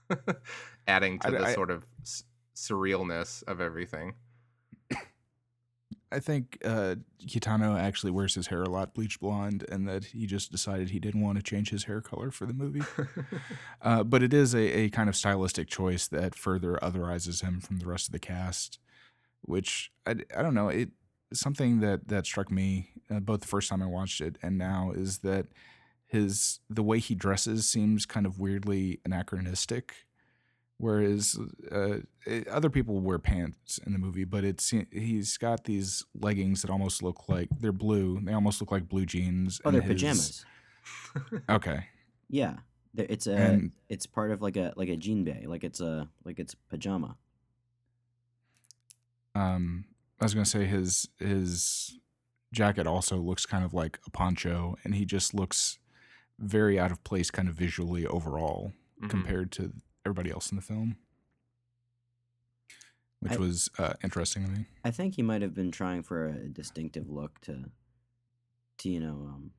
[0.87, 2.23] adding to I, the I, sort of s-
[2.55, 4.15] surrealness of everything.
[6.11, 6.97] I think uh,
[7.27, 10.99] Kitano actually wears his hair a lot bleach blonde, and that he just decided he
[10.99, 12.83] didn't want to change his hair color for the movie.
[13.83, 17.79] uh, but it is a, a kind of stylistic choice that further otherizes him from
[17.79, 18.79] the rest of the cast,
[19.43, 20.69] which I, I don't know.
[20.69, 20.91] It
[21.33, 24.93] something that that struck me uh, both the first time I watched it and now
[24.95, 25.47] is that
[26.07, 30.07] his the way he dresses seems kind of weirdly anachronistic.
[30.81, 31.37] Whereas
[31.73, 36.05] uh, it, eh, other people wear pants in the movie, but it's he's got these
[36.15, 38.21] leggings that almost look like they're blue.
[38.23, 39.61] They almost look like blue jeans.
[39.65, 39.95] Oh, they're his...
[39.95, 40.45] pajamas.
[41.51, 41.87] okay.
[42.31, 42.59] Yeah,
[42.97, 46.39] it's a and, it's part of like a like a jinbei, like it's a like
[46.39, 47.17] it's pajama.
[49.35, 49.85] Um,
[50.21, 51.99] I was gonna say his his
[52.53, 55.79] jacket also looks kind of like a poncho, and he just looks
[56.39, 59.09] very out of place, kind of visually overall, mm-hmm.
[59.09, 59.73] compared to
[60.09, 60.97] everybody else in the film,
[63.21, 64.65] which I, was uh, interesting to me.
[64.85, 67.65] I think he might have been trying for a distinctive look to,
[68.79, 69.51] to you know, um,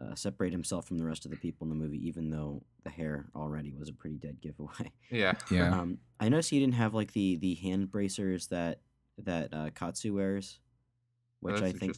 [0.00, 2.90] uh, separate himself from the rest of the people in the movie, even though the
[2.90, 4.92] hair already was a pretty dead giveaway.
[5.10, 5.76] Yeah, yeah.
[5.76, 8.82] Um, I noticed he didn't have like the the hand bracers that
[9.24, 10.60] that uh, Katsu wears,
[11.40, 11.96] which oh, I think,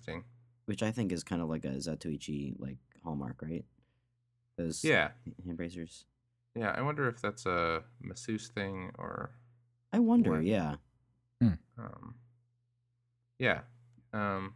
[0.64, 3.66] which I think is kind of like a Zatoichi like hallmark, right?
[4.57, 5.11] Those yeah
[5.45, 6.07] hand bracers.
[6.55, 9.30] Yeah, I wonder if that's a masseuse thing or.
[9.92, 10.34] I wonder.
[10.34, 10.76] Or, yeah.
[11.40, 11.55] Hmm.
[11.78, 12.14] Um,
[13.38, 13.61] yeah.
[14.12, 14.55] Um,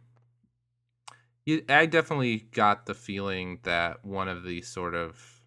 [1.69, 5.43] I definitely got the feeling that one of the sort of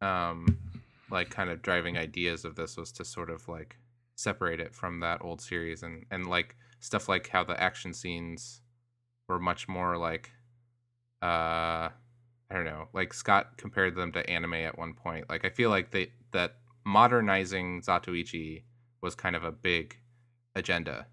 [0.00, 0.58] um,
[1.10, 3.78] like kind of driving ideas of this was to sort of like
[4.16, 8.60] separate it from that old series and and like stuff like how the action scenes
[9.28, 10.30] were much more like
[11.22, 11.88] uh
[12.54, 15.28] I don't know, like Scott compared them to anime at one point.
[15.28, 18.64] Like I feel like they that modernizing Zatoichi
[19.02, 19.98] was kind of a big
[20.54, 21.08] agenda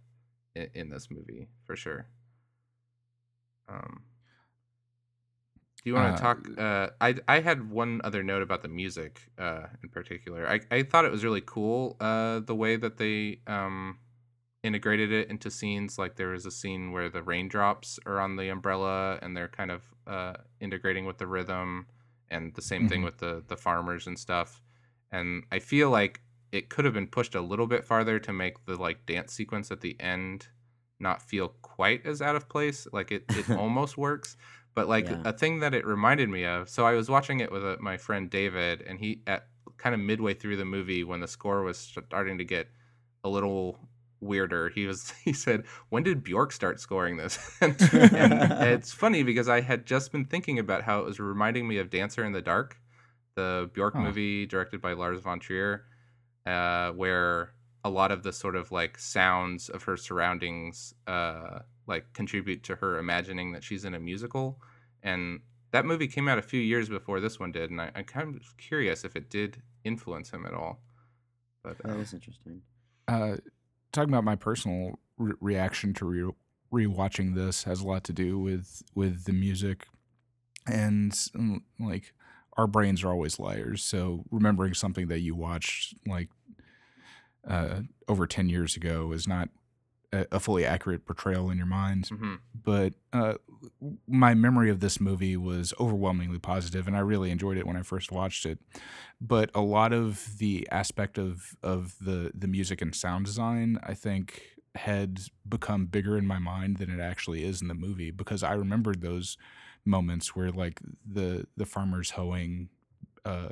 [0.55, 2.07] in, in this movie for sure.
[3.67, 4.03] Um
[5.83, 6.47] do you want to Uh, talk?
[6.57, 10.47] Uh, I I had one other note about the music uh, in particular.
[10.47, 13.97] I, I thought it was really cool uh, the way that they um,
[14.63, 15.97] integrated it into scenes.
[15.97, 19.71] Like there was a scene where the raindrops are on the umbrella and they're kind
[19.71, 21.87] of uh, integrating with the rhythm,
[22.29, 23.03] and the same thing Mhm.
[23.03, 24.61] with the the farmers and stuff.
[25.11, 28.65] And I feel like it could have been pushed a little bit farther to make
[28.65, 30.49] the like dance sequence at the end
[30.99, 32.87] not feel quite as out of place.
[32.93, 34.37] Like it it almost works
[34.73, 35.25] but like Yeah.
[35.25, 37.97] a thing that it reminded me of so i was watching it with uh my
[37.97, 41.77] friend david and he at kind of midway through the movie when the score was
[41.77, 42.69] starting to get
[43.25, 43.77] a little
[44.21, 49.23] weirder he was he said when did bjork start scoring this and, and it's funny
[49.23, 52.31] because i had just been thinking about how it was reminding me of dancer in
[52.31, 52.79] the dark
[53.35, 54.01] the bjork Huh.
[54.01, 55.85] movie directed by lars von trier
[56.45, 57.53] uh, where
[57.83, 62.75] a lot of the sort of like sounds of her surroundings uh, like contribute to
[62.75, 64.59] her imagining that she's in a musical
[65.03, 65.39] and
[65.71, 68.35] that movie came out a few years before this one did and I, i'm kind
[68.35, 70.79] of curious if it did influence him at all
[71.63, 72.61] but that uh, is interesting.
[73.07, 73.37] Uh,
[73.91, 76.33] talking about my personal re- reaction to re-
[76.71, 79.87] rewatching this has a lot to do with with the music,
[80.67, 82.13] and mm, like
[82.57, 83.83] our brains are always liars.
[83.83, 86.29] So remembering something that you watched like
[87.47, 89.49] uh, over ten years ago is not
[90.13, 92.39] a, a fully accurate portrayal in your mind mhm.
[92.63, 93.35] but uh,
[94.07, 97.83] my memory of this movie was overwhelmingly positive, and I really enjoyed it when I
[97.83, 98.59] first watched it.
[99.19, 103.93] But a lot of the aspect of of the the music and sound design, I
[103.93, 104.41] think,
[104.75, 108.53] had become bigger in my mind than it actually is in the movie because I
[108.53, 109.37] remembered those
[109.85, 112.69] moments where like the the farmers hoeing
[113.25, 113.49] uh,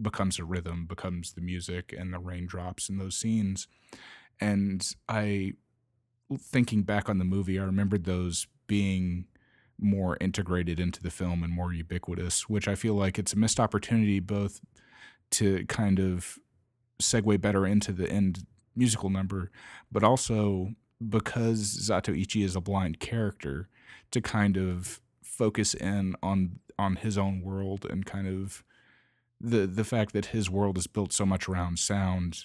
[0.00, 3.68] becomes a rhythm, becomes the music, and the raindrops in those scenes,
[4.40, 5.54] and I
[6.38, 9.26] thinking back on the movie, I remembered those being
[9.78, 13.60] more integrated into the film and more ubiquitous, which I feel like it's a missed
[13.60, 14.60] opportunity both
[15.32, 16.38] to kind of
[17.00, 19.50] segue better into the end musical number,
[19.90, 20.70] but also
[21.06, 23.68] because Zatoichi is a blind character
[24.10, 28.64] to kind of focus in on on his own world and kind of
[29.40, 32.44] the the fact that his world is built so much around sound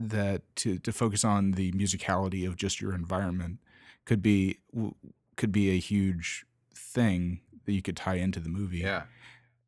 [0.00, 3.58] that to to focus on the musicality of just your environment
[4.04, 4.58] could be
[5.36, 6.44] could be a huge
[6.74, 8.78] thing that you could tie into the movie.
[8.78, 9.02] yeah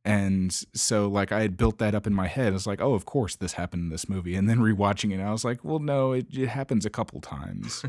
[0.04, 2.54] And so like I had built that up in my head.
[2.54, 4.34] It's like, oh, of course this happened in this movie.
[4.34, 7.84] And then rewatching it, I was like, well, no, it, it happens a couple times.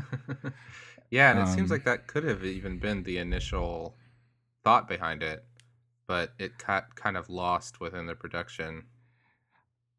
[1.10, 3.96] yeah and it seems Um, like that could have even been the initial
[4.64, 5.44] thought behind it
[6.06, 8.84] but it got kind of lost within the production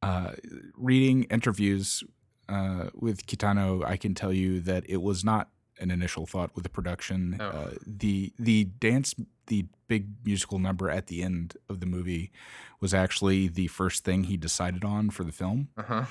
[0.02, 0.32] uh,
[0.76, 2.04] reading interviews
[2.50, 5.50] uh, with Kitano, I can tell you that it was not
[5.80, 7.38] an initial thought with the production.
[7.40, 7.46] Oh.
[7.46, 9.16] Uh, the the dance,
[9.48, 12.32] the big musical number at the end of the movie,
[12.80, 16.06] was actually the first thing he decided on for the film, uh-huh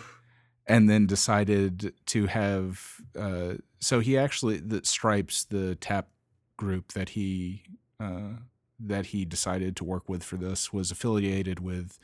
[0.67, 3.01] and then decided to have.
[3.19, 6.09] Uh, so he actually the Stripes, the tap
[6.57, 7.65] group that he.
[8.01, 8.37] Uh,
[8.85, 12.01] that he decided to work with for this was affiliated with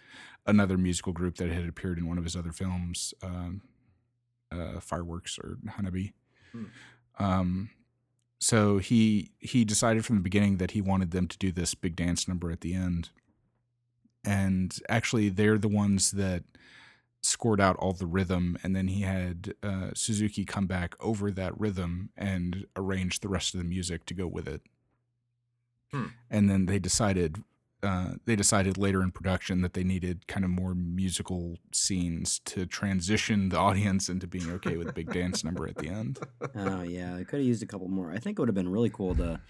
[0.46, 3.62] another musical group that had appeared in one of his other films, um,
[4.53, 6.12] uh, Fireworks or Hanabi.
[6.53, 6.65] Hmm.
[7.19, 7.70] Um,
[8.41, 11.97] so he he decided from the beginning that he wanted them to do this big
[11.97, 13.11] dance number at the end,
[14.25, 16.45] and actually they're the ones that
[17.20, 21.59] scored out all the rhythm, and then he had uh, Suzuki come back over that
[21.59, 24.62] rhythm and arrange the rest of the music to go with it.
[25.91, 26.07] Hmm.
[26.31, 27.43] And then they decided
[27.82, 32.66] uh, they decided later in production that they needed kind of more musical scenes to
[32.66, 36.18] transition the audience into being okay with the big dance number at the end.
[36.56, 38.10] Oh yeah, I could have used a couple more.
[38.10, 39.40] I think it would have been really cool to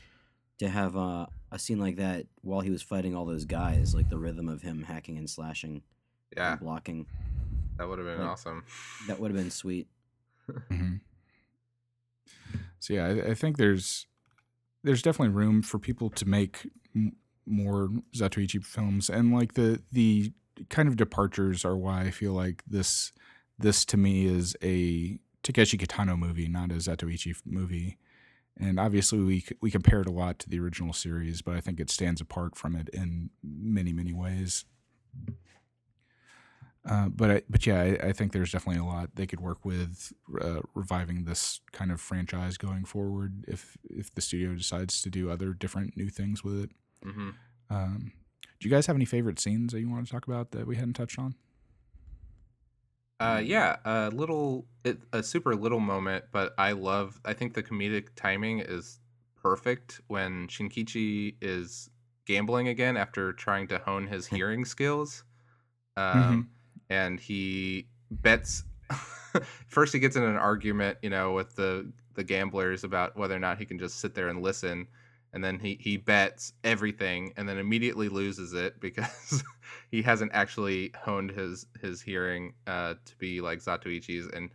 [0.59, 4.09] to have uh, a scene like that while he was fighting all those guys, like
[4.10, 5.82] the rhythm of him hacking and slashing
[6.36, 7.06] yeah and blocking.
[7.78, 8.64] that would have been Like- awesome
[9.06, 9.86] That would have been sweet.
[10.68, 10.96] hmm
[12.80, 14.06] So yeah, I, I think there's
[14.84, 17.16] there's definitely room for people to make m-
[17.49, 20.33] more Zatoichi films, and like the the
[20.69, 23.12] kind of departures are why I feel like this
[23.59, 27.99] this to me is a Takeshi Kitano movie, not a Zatoichi movie.
[28.61, 31.79] And obviously, we we compare it a lot to the original series, but I think
[31.79, 34.65] it stands apart from it in many many ways.
[36.89, 39.65] Uh, but I, but yeah, I, I think there's definitely a lot they could work
[39.65, 45.11] with uh, reviving this kind of franchise going forward if if the studio decides to
[45.11, 46.70] do other different new things with it.
[47.03, 47.31] Hmm
[47.70, 48.12] Um,
[48.61, 50.77] do you guys have any favorite scenes that you want to talk about that we
[50.77, 51.35] hadn't touched on?
[53.20, 57.20] Uh, yeah, a little, it, a super little moment, but I love.
[57.25, 59.01] I think the comedic timing is
[59.35, 61.91] perfect when Shinkichi is
[62.27, 65.25] gambling again after trying to hone his hearing skills,
[65.97, 66.51] um,
[66.91, 68.65] and he bets.
[69.69, 73.41] First, he gets in an argument, you know, with the the gamblers about whether or
[73.41, 74.87] not he can just sit there and listen,
[75.32, 79.42] and then he he bets everything, and then immediately loses it because
[79.90, 84.50] he hasn't actually honed his his hearing uh, to be like Zatoichi's, and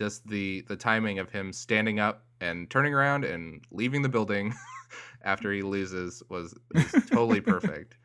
[0.00, 4.54] just the the timing of him standing up and turning around and leaving the building
[5.22, 7.96] after he loses was, was totally perfect.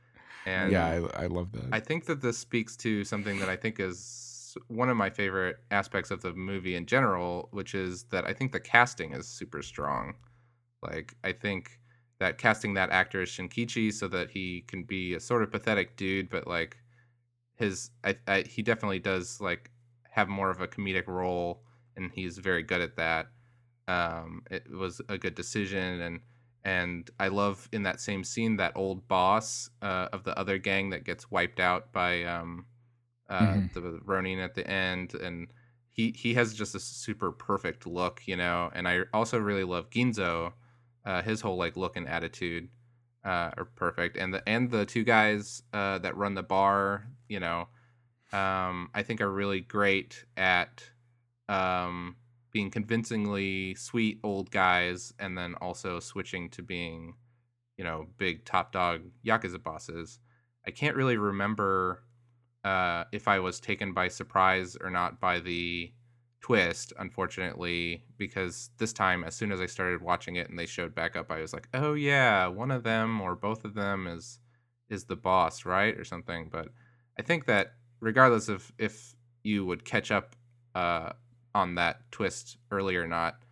[0.46, 1.66] And yeah, I, I love that.
[1.72, 5.58] I think that this speaks to something that I think is one of my favorite
[5.72, 9.62] aspects of the movie in general, which is that I think the casting is super
[9.62, 10.16] strong.
[10.82, 11.79] Like I think
[12.20, 15.98] that casting that actor as Shinkichi so that he can be a sort of pathetic
[15.98, 16.78] dude, but like
[17.56, 19.72] his I, I he definitely does like
[20.10, 21.64] have more of a comedic role
[21.96, 23.28] and he's very good at that.
[23.88, 26.22] Um, it was a good decision and
[26.64, 30.90] and I love in that same scene that old boss uh, of the other gang
[30.92, 32.68] that gets wiped out by um,
[33.30, 33.70] uh, Mhm.
[33.74, 35.52] the Ronin at the end, and
[35.92, 38.70] he he has just a super perfect look, you know.
[38.74, 40.54] And I also really love Ginzo,
[41.10, 42.70] uh, his whole like look and attitude
[43.26, 47.40] uh, are perfect, and the and the two guys uh, that run the bar, you
[47.40, 47.68] know,
[48.32, 50.84] um, I think are really great at
[51.48, 52.16] um,
[52.52, 57.16] being convincingly sweet old guys, and then also switching to being,
[57.76, 60.20] you know, big top dog yakuza bosses.
[60.68, 62.04] I can't really remember
[62.64, 65.92] uh, if I was taken by surprise or not by the
[66.42, 70.96] twist, unfortunately, because this time, as soon as I started watching it and they showed
[70.96, 74.40] back up, I was like, "Oh yeah, one of them or both of them is
[74.90, 76.70] is the boss, right, or something." But
[77.18, 80.36] I think that regardless of if you would catch up
[80.76, 81.14] uh,
[81.56, 83.44] on that twist early or not,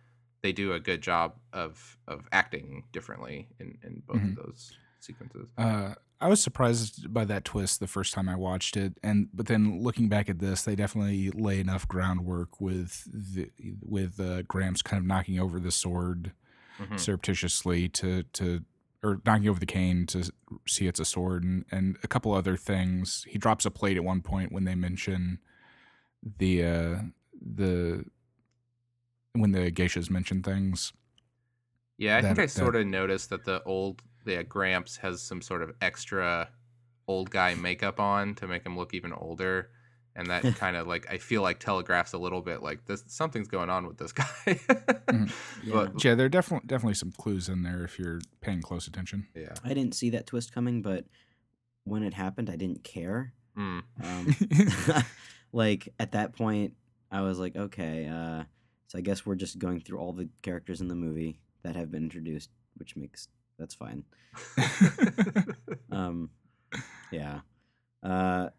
[0.42, 4.28] they do a good job of of acting differently in in both Mhm.
[4.28, 5.54] of those sequences.
[5.56, 9.46] Uh, I was surprised by that twist the first time I watched it, and but
[9.46, 13.50] then looking back at this, they definitely lay enough groundwork with the,
[13.80, 16.32] with uh, Gramps kind of knocking over the sword
[16.80, 16.98] Mhm.
[16.98, 18.64] surreptitiously to to
[19.02, 20.30] or knocking over the cane to
[20.66, 23.24] see it's a sword, and and a couple other things.
[23.28, 25.38] He drops a plate at one point when they mention
[26.38, 26.98] the uh,
[27.40, 28.04] the
[29.34, 30.92] when the geishas mention things.
[31.96, 35.62] Yeah, I think I sort of noticed that the old the Gramps has some sort
[35.62, 36.48] of extra
[37.06, 39.70] old guy makeup on to make him look even older,
[40.14, 43.48] and that kind of like I feel like telegraphs a little bit like this something's
[43.48, 44.26] going on with this guy.
[45.64, 45.72] Yeah.
[45.72, 49.26] But Yeah, there are definitely definitely some clues in there if you're paying close attention.
[49.34, 51.06] yeah, I didn't see that twist coming, but
[51.84, 53.32] when it happened, I didn't care.
[53.56, 53.82] Mm.
[54.04, 55.04] Um,
[55.52, 56.74] like at that point,
[57.10, 58.44] I was like, okay, uh,
[58.86, 61.90] so I guess we're just going through all the characters in the movie that have
[61.90, 63.28] been introduced, which makes
[63.58, 64.04] that's fine.
[65.90, 66.30] Um,
[67.10, 67.40] yeah.
[68.02, 68.50] Uh,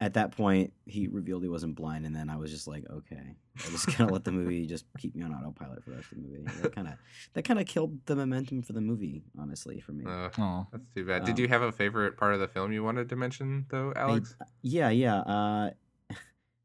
[0.00, 3.34] at that point, he revealed he wasn't blind, and then I was just like, okay,
[3.64, 6.18] I'm just gonna let the movie just keep me on autopilot for the rest of
[6.18, 6.44] the movie.
[6.60, 6.94] That kind of
[7.32, 10.04] that kind of killed the momentum for the movie, honestly, for me.
[10.06, 10.28] Uh,
[10.70, 11.24] that's too bad.
[11.24, 13.92] Did Um, you have a favorite part of the film you wanted to mention though,
[13.96, 14.36] I- Alex?
[14.60, 15.20] yeah, yeah.
[15.20, 15.70] Uh,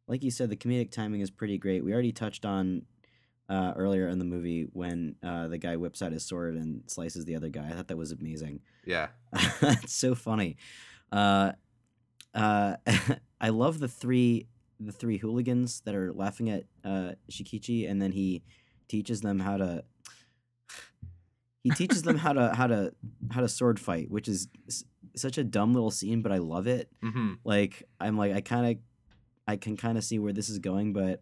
[0.07, 1.85] like you said, the comedic timing is pretty great.
[1.85, 2.81] We already touched on
[3.51, 7.25] uh, earlier in the movie when uh, the guy whips out his sword and slices
[7.25, 7.67] the other guy.
[7.69, 8.61] I thought that was amazing.
[8.85, 9.07] Yeah.
[9.61, 10.55] it's so funny.
[11.11, 11.51] Uh,
[12.33, 12.77] uh,
[13.41, 14.47] I love the three
[14.79, 18.41] the three hooligans that are laughing at uh, Shinkichi, and then he
[18.87, 19.83] teaches them how to.
[21.63, 22.93] He teaches them how to how to
[23.29, 24.83] how to sword fight, which is s-
[25.15, 26.89] such a dumb little scene, but I love it.
[27.03, 28.81] hmm Like I'm like I kind of
[29.47, 31.21] I can kind of see where this is going, but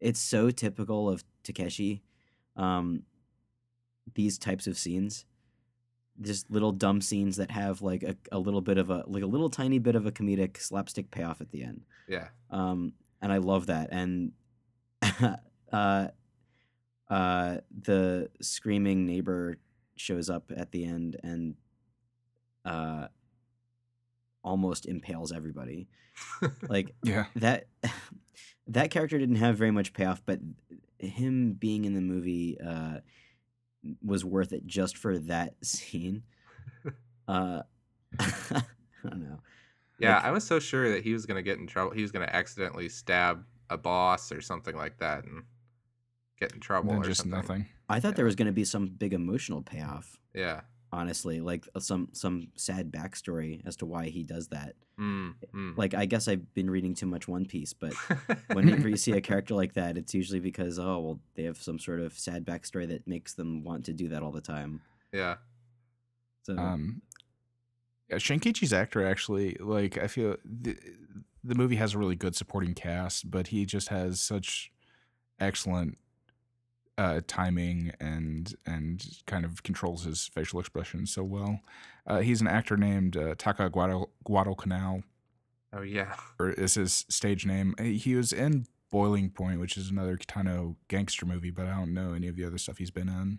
[0.00, 2.02] it's so typical of Takeshi.
[2.56, 3.02] Um,
[4.14, 5.24] these types of scenes,
[6.20, 9.26] just little dumb scenes that have like a, a little bit of a like a
[9.26, 11.82] little tiny bit of a comedic slapstick payoff at the end.
[12.08, 12.28] Yeah.
[12.50, 12.92] Um,
[13.22, 13.88] and I love that.
[13.92, 14.32] And
[15.72, 16.08] uh,
[17.08, 19.56] uh, the screaming neighbor
[19.96, 21.54] shows up at the end and
[22.64, 23.06] uh,
[24.42, 25.88] almost impales everybody.
[26.68, 27.26] Like Yeah.
[27.36, 27.66] that
[28.66, 30.40] that character didn't have very much payoff, but
[31.00, 32.98] him being in the movie uh,
[34.04, 36.22] was worth it just for that scene.
[37.28, 37.62] Uh,
[38.18, 38.62] I
[39.04, 39.38] don't know.
[39.98, 41.92] Yeah, Like, I was so sure that he was gonna get in trouble.
[41.92, 45.44] He was gonna accidentally stab a boss or something like that and
[46.38, 47.38] get in trouble or just something.
[47.38, 47.66] nothing.
[47.88, 48.14] I thought Yeah.
[48.16, 50.18] there was going to be some big emotional payoff.
[50.34, 50.62] Yeah.
[50.92, 54.74] Honestly, like uh, some some sad backstory as to why he does that.
[54.98, 55.78] Mm, mm.
[55.78, 57.94] Like I guess I've been reading too much One Piece, but
[58.52, 61.78] whenever you see a character like that, it's usually because oh well they have some
[61.78, 64.80] sort of sad backstory that makes them want to do that all the time.
[65.12, 65.36] yeah.
[66.42, 67.02] So Um,
[68.08, 70.76] yeah, Shinkichi's actor actually, like, I feel the,
[71.44, 74.72] the movie has a really good supporting cast, but he just has such
[75.38, 75.96] excellent
[77.00, 81.60] uh, timing and and kind of controls his facial expressions so well.
[82.06, 85.02] Uh, he's an actor named uh, Taka Guadal- Guadalcanal,
[85.72, 86.14] Oh yeah.
[86.38, 87.74] or is his stage name.
[87.78, 91.94] Uh, He was in Boiling Point, which is another Kitano gangster movie, but I don't
[91.94, 93.38] know any of the other stuff he's been in.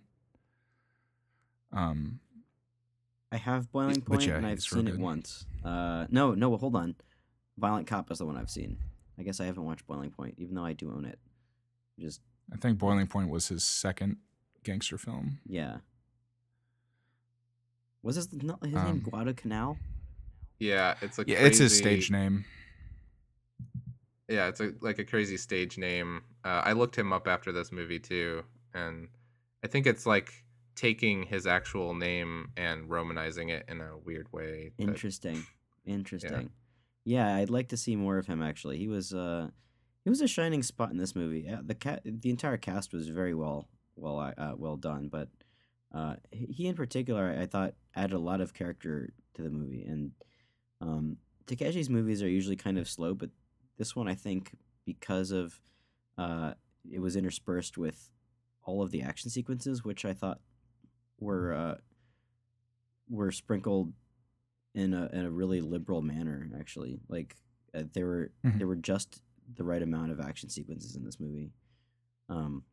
[1.72, 2.20] Um,
[3.32, 5.46] I have Boiling Point yeah, and I've seen it once.
[5.64, 6.96] Uh, no, no, hold on.
[7.58, 8.78] Violent Cop is the one I've seen.
[9.18, 11.20] I guess I haven't watched Boiling Point, even though I do own it.
[12.00, 12.22] Just
[12.54, 14.18] I think Boiling Point was his second
[14.64, 15.40] gangster film.
[15.48, 15.78] yeah.
[18.04, 19.78] Was his not his name Um, Guadalcanal?
[20.58, 22.46] Yeah, it's a Yeah, it's his stage name.
[24.28, 26.24] Yeah, it's a, like a crazy stage name.
[26.44, 29.08] Uh, I looked him up after this movie too, and
[29.64, 30.34] I think it's like
[30.76, 34.72] taking his actual name and romanizing it in a weird way.
[34.78, 35.46] that- Interesting.
[35.86, 36.50] Interesting.
[37.06, 37.36] Yeah.
[37.36, 38.78] I'd like to see more of him actually.
[38.80, 39.50] He was uh
[40.04, 41.48] he was a shining spot in this movie.
[41.48, 45.30] Uh, the cat the entire cast was very well well uh, well done, but
[45.94, 49.84] uh he in particular I, I thought added a lot of character to the movie
[49.84, 50.12] and
[50.80, 51.18] um
[51.48, 53.30] Takeshi's movies are usually kind of slow, but
[53.78, 54.56] this one I think
[54.86, 55.60] because of
[56.18, 56.54] uh
[56.90, 58.10] it was interspersed with
[58.64, 60.40] all of the action sequences which I thought
[61.20, 61.76] were uh
[63.10, 63.94] were sprinkled
[64.74, 67.36] in a in a really liberal manner actually like
[67.76, 68.58] uh, there were Mhm.
[68.60, 69.22] there were just
[69.56, 71.52] the right amount of action sequences in this movie.
[72.30, 72.64] Um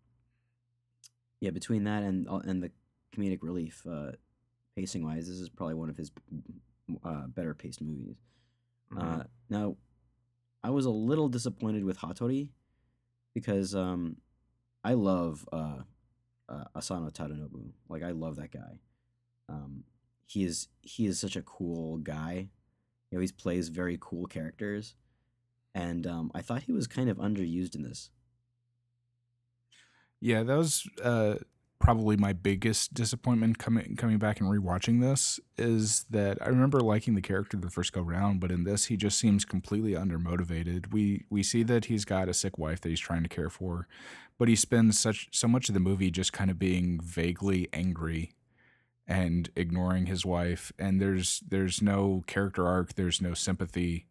[1.40, 2.70] yeah between that and uh, and the
[3.14, 4.12] comedic relief uh
[4.76, 6.10] pacing wise this is probably one of his
[7.04, 8.16] uh better paced movies.
[8.92, 9.20] Mhm.
[9.20, 9.76] uh now
[10.64, 12.50] i was a little disappointed with hattori
[13.34, 14.16] because um
[14.84, 15.78] i love uh,
[16.48, 17.70] uh asano tadanobu.
[17.88, 18.80] Like i love that guy.
[19.48, 19.84] Um
[20.26, 22.48] he is he is such a cool guy.
[23.10, 24.94] He always plays very cool characters
[25.74, 28.10] and um i thought he was kind of underused in this
[30.20, 31.36] Yeah, that was uh,
[31.78, 37.14] probably my biggest disappointment coming coming back and rewatching this is that I remember liking
[37.14, 40.92] the character the first go round, but in this he just seems completely undermotivated.
[40.92, 43.86] We we see that he's got a sick wife that he's trying to care for,
[44.38, 48.32] but he spends such so much of the movie just kind of being vaguely angry
[49.06, 54.06] and ignoring his wife and there's there's no character arc, there's no sympathy.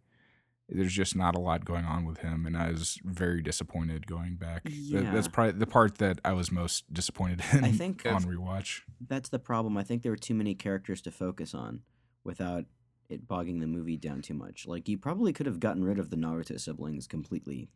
[0.70, 4.36] There's just not a lot going on with him, and I was very disappointed going
[4.36, 4.64] back.
[4.92, 8.82] That- that's probably the part that I was most disappointed in I think- on rewatch.
[9.00, 11.82] that's the problem i think there were too many characters to focus on
[12.24, 12.66] without
[13.10, 16.10] it bogging the movie down too much like you probably could have gotten rid of
[16.10, 17.70] the naruto siblings completely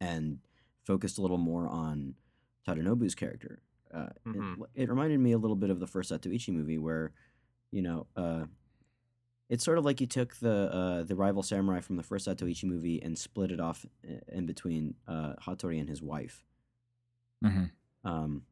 [0.00, 0.38] and
[0.84, 2.14] focused a little more on
[2.66, 3.60] tadanobu's character
[3.94, 4.56] uh, it- Mhm.
[4.74, 7.12] it, reminded me a little bit of the first zatoichi movie where
[7.70, 8.44] you know uh,
[9.48, 12.64] it's sort of like you took the uh, the rival samurai from the first zatoichi
[12.64, 13.86] movie and split it off
[14.28, 16.44] in between uh, hattori and his wife
[17.42, 17.64] hmm
[18.04, 18.42] um,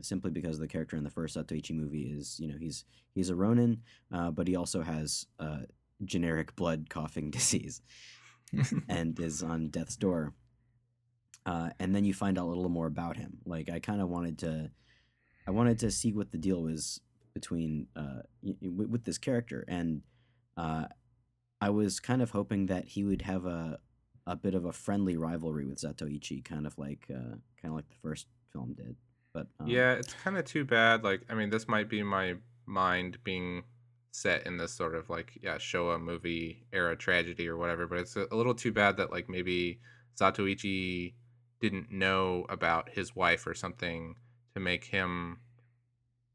[0.00, 2.84] simply because the character in the first Zatoichi movie is, you know, he's
[3.14, 3.82] he's a Ronin,
[4.12, 5.60] uh, but he also has uh,
[6.04, 7.82] generic blood coughing disease
[8.88, 10.32] and is on death's door.
[11.44, 13.38] Uh, and then you find out a little more about him.
[13.44, 14.70] Like I kind of wanted to,
[15.46, 17.00] I wanted to see what the deal was
[17.34, 20.02] between uh, with, with this character, and
[20.56, 20.86] uh,
[21.60, 23.78] I was kind of hoping that he would have a
[24.26, 27.88] a bit of a friendly rivalry with Zatoichi, kind of like uh, kind of like
[27.88, 28.96] the first film did.
[29.32, 31.04] But um, yeah, it's kind of too bad.
[31.04, 32.34] Like, I mean, this might be my
[32.66, 33.64] mind being
[34.12, 37.86] set in this sort of like, yeah, Showa movie era tragedy or whatever.
[37.86, 39.80] But it's a, a little too bad that like maybe
[40.20, 41.14] Zatoichi
[41.60, 44.16] didn't know about his wife or something
[44.54, 45.38] to make him,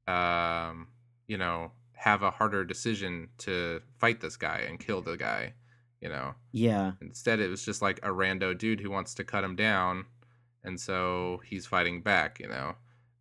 [0.07, 0.87] um,
[1.27, 5.53] you know, have a harder decision to fight this guy and kill the guy.
[6.01, 9.43] You know, yeah, Instead, it was just like a rando dude who wants to cut
[9.43, 10.05] him down,
[10.63, 12.75] and so he's fighting back, you know.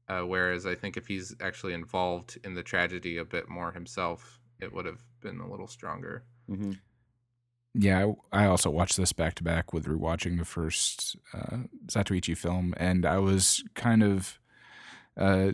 [0.09, 4.41] Uh, whereas I think if he's actually involved in the tragedy a bit more himself,
[4.61, 6.25] it would have been a little stronger.
[6.49, 6.73] hmm
[7.75, 12.37] Yeah, I, I also watched this back to back with rewatching the first uh, Zatoichi
[12.37, 14.39] film, and I was kind of,
[15.17, 15.53] uh,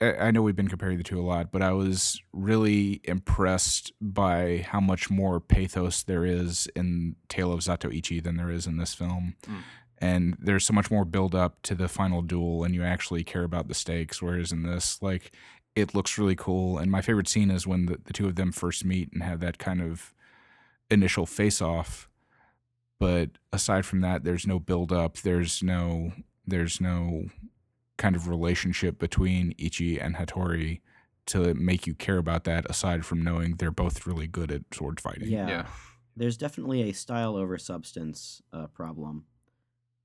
[0.00, 4.64] I know we've been comparing the two a lot, but I was really impressed by
[4.66, 8.94] how much more pathos there is in Tale of Zatoichi than there is in this
[8.94, 9.36] film.
[9.46, 9.62] Mm.
[9.98, 13.44] And there's so much more build up to the final duel, and you actually care
[13.44, 14.22] about the stakes.
[14.22, 15.32] Whereas in this, like,
[15.76, 16.78] it looks really cool.
[16.78, 19.40] And my favorite scene is when the, the two of them first meet and have
[19.40, 20.14] that kind of
[20.90, 22.08] initial face off.
[22.98, 25.18] But aside from that, there's no build up.
[25.18, 26.12] There's no
[26.46, 27.26] there's no
[28.00, 30.80] kind of relationship between Ichi and Hattori
[31.26, 34.98] to make you care about that aside from knowing they're both really good at sword
[34.98, 35.28] fighting.
[35.28, 35.48] Yeah.
[35.48, 35.66] Yeah.
[36.16, 39.26] There's definitely a style over substance uh, problem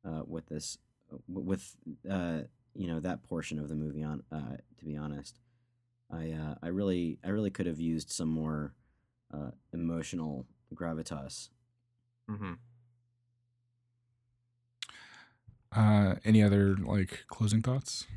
[0.05, 0.77] uh, with this,
[1.27, 1.75] with
[2.09, 2.41] uh,
[2.75, 4.03] you know that portion of the movie.
[4.03, 5.39] On uh, to be honest,
[6.11, 8.73] I uh, I really I really could have used some more
[9.33, 10.45] uh, emotional
[10.75, 11.49] gravitas.
[12.29, 12.53] hmm
[15.75, 18.07] Uh, any other like closing thoughts?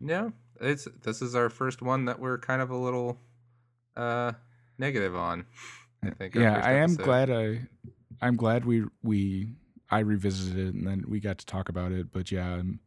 [0.00, 0.30] Yeah,
[0.60, 3.18] it's this is our first one that we're kind of a little
[3.96, 4.32] uh
[4.78, 5.46] negative on.
[6.02, 6.34] I think.
[6.34, 7.68] yeah, I am glad I
[8.20, 9.52] I'm glad we we
[9.90, 12.12] I revisited it and then we got to talk about it.
[12.12, 12.80] But yeah, I'm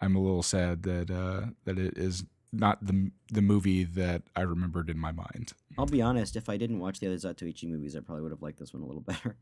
[0.00, 4.42] I'm a little sad that uh, that it is not the the movie that I
[4.42, 5.52] remembered in my mind.
[5.78, 6.36] I'll be honest.
[6.36, 8.82] If I didn't watch the other Zatoichi movies, I probably would have liked this one
[8.82, 9.36] a little better.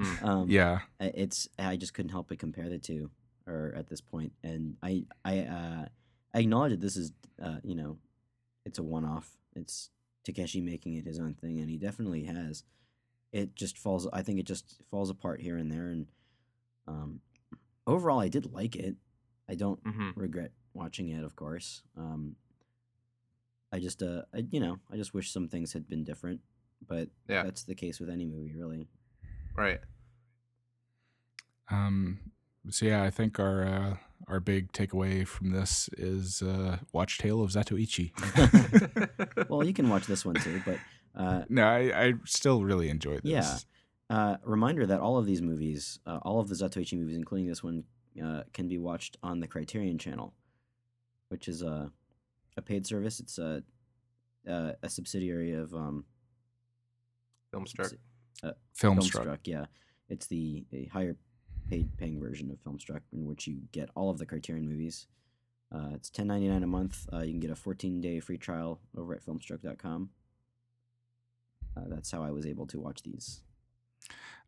[0.00, 0.22] Mm.
[0.24, 3.10] Um, Yeah, it's I just couldn't help but compare the two,
[3.46, 5.86] or at this point, and I I uh,
[6.34, 7.12] I acknowledge that this is
[7.42, 7.98] uh, you know,
[8.64, 9.36] it's a one off.
[9.54, 9.90] It's
[10.24, 12.64] Takeshi making it his own thing, and he definitely has.
[13.32, 14.08] It just falls.
[14.12, 16.06] I think it just falls apart here and there, and
[16.86, 17.20] um,
[17.86, 18.96] overall, I did like it.
[19.48, 21.82] I don't hmm regret watching it, of course.
[21.98, 22.36] Um,
[23.72, 26.40] I just uh, I, you know, I just wish some things had been different,
[26.86, 27.42] but Yeah.
[27.42, 28.86] that's the case with any movie, really.
[29.56, 29.80] Right.
[31.70, 32.20] Um,
[32.70, 33.96] so yeah, I think our uh,
[34.28, 38.12] our big takeaway from this is uh, watch Tale of Zatoichi.
[39.48, 40.78] well, you can watch this one too, but
[41.14, 43.66] uh, no, I, I still really enjoyed this.
[44.10, 44.16] Yeah.
[44.16, 47.62] uh, reminder that all of these movies, uh, all of the Zatoichi movies, including this
[47.62, 47.84] one,
[48.22, 50.32] uh, can be watched on the Criterion Channel,
[51.28, 51.90] which is a
[52.56, 53.18] a paid service.
[53.20, 53.62] It's a
[54.46, 56.04] a, a subsidiary of um,
[57.52, 57.94] Filmstruck.
[58.42, 59.24] Filmstruck.
[59.24, 59.38] Filmstruck.
[59.44, 59.66] Yeah,
[60.08, 61.16] it's the a higher
[61.68, 65.06] paid paying version of Filmstruck, in which you get all of the Criterion movies.
[65.74, 67.06] Uh, it's ten ninety nine a month.
[67.12, 70.10] Uh, you can get a fourteen day free trial over at Filmstruck.com.
[71.76, 73.40] Uh, that's how I was able to watch these.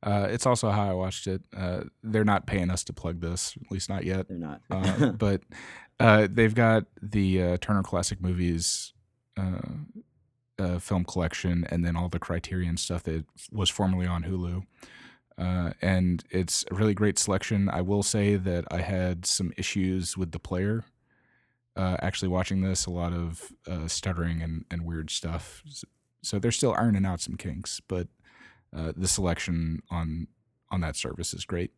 [0.02, 1.42] Uh, it's also how I watched it.
[1.56, 4.28] Uh, they're not paying us to plug this, at least not yet.
[4.28, 4.60] They're not.
[4.70, 5.42] Uh, but
[5.98, 8.92] uh, they've got the uh, Turner Classic Movies
[10.58, 14.64] uh, film collection, and then all the Criterion stuff that was formerly on Hulu.
[15.36, 17.68] Uh, and it's a really great selection.
[17.68, 20.84] I will say that I had some issues with the player.
[21.76, 25.62] Uh, actually, watching this, a lot of uh, stuttering and, and weird stuff.
[26.22, 28.06] So they're still ironing out some kinks, but
[28.72, 30.28] uh, the selection on
[30.70, 31.72] on that service is great.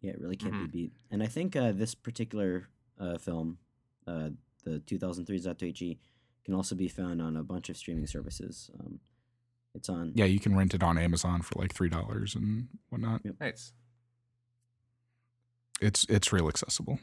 [0.00, 0.72] Yeah, it really can't Mhm.
[0.72, 0.92] be beat.
[1.10, 3.58] And I think uh, this particular uh, film,
[4.06, 4.30] uh,
[4.64, 5.98] the 2003 Zatoichi,
[6.44, 8.70] can also be found on a bunch of streaming services.
[8.80, 9.00] Um,
[9.74, 10.12] it's on.
[10.14, 13.22] Yeah, you can rent it on Amazon for like three dollars and whatnot.
[13.40, 13.72] Nice.
[15.80, 16.98] It's it's real accessible.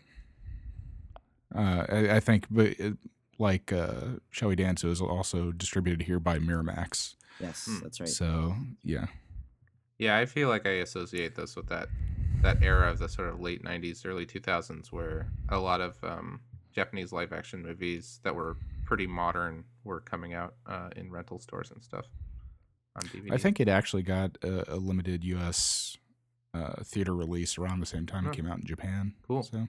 [1.56, 2.98] Uh, I, I think, but it,
[3.40, 7.16] like uh, Shall We Dance is also distributed here by Miramax.
[7.40, 7.80] Yes, Hmm.
[7.84, 8.10] that's right.
[8.10, 9.06] So yeah,
[9.98, 11.88] Yeah, I feel like I associate this with that
[12.42, 16.42] that era of the sort of late '90s, early 2000s, where a lot of um,
[16.74, 18.58] Japanese live action movies that were
[18.88, 22.06] pretty modern were coming out uh, in rental stores and stuff
[22.96, 23.34] on DVD.
[23.34, 25.98] I think it actually got a, a limited U.S.
[26.54, 28.32] Uh, theater release around the same time Huh.
[28.32, 29.14] it came out in Japan.
[29.28, 29.44] Cool.
[29.44, 29.68] So,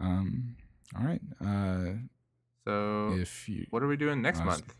[0.00, 0.56] um,
[0.96, 1.20] all right.
[1.44, 1.94] Uh,
[2.64, 3.14] so.
[3.18, 4.74] if you what are we doing next Uh, month?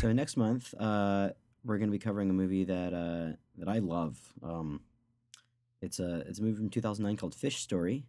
[0.00, 1.28] so next month, uh,
[1.64, 4.18] we're going to be covering a movie that uh, that I love.
[4.42, 4.80] Um,
[5.82, 8.06] it's a it's a movie from 2009 called Fish Story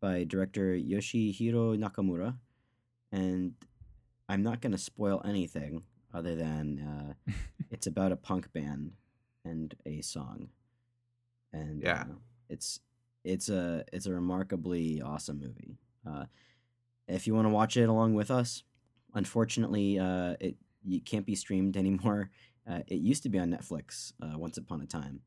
[0.00, 2.36] by director Yoshihiro Nakamura,
[3.14, 3.54] and
[4.28, 5.82] I'm not going to spoil anything
[6.12, 7.32] other than uh,
[7.70, 8.92] it's about a punk band
[9.44, 10.48] and a song,
[11.52, 12.02] and Yeah.
[12.10, 12.14] uh,
[12.48, 12.80] it's
[13.24, 15.78] it's a it's a remarkably awesome movie.
[16.06, 16.24] Uh,
[17.08, 18.64] if you want to watch it along with us,
[19.14, 22.30] unfortunately, uh, it you can't be streamed anymore.
[22.68, 25.20] Uh, it used to be on Netflix uh, once upon a time,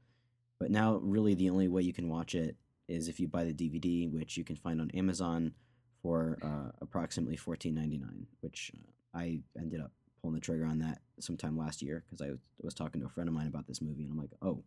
[0.60, 2.56] but now really the only way you can watch it
[2.88, 5.54] is if you buy the DVD, which you can find on Amazon
[6.02, 8.28] for uh, approximately fourteen ninety nine.
[8.42, 9.92] Which uh, I ended up
[10.22, 13.10] pulling the trigger on that sometime last year because I was, was talking to a
[13.10, 14.64] friend of mine about this movie, and I'm like, oh,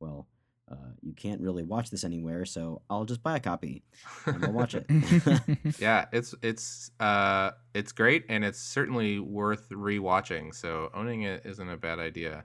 [0.00, 0.26] well,
[0.70, 3.82] uh, you can't really watch this anywhere, so I'll just buy a copy
[4.26, 4.86] and we'll watch it.
[5.78, 10.54] yeah, it's it's uh it's great and it's certainly worth rewatching.
[10.54, 12.44] So owning it isn't a bad idea.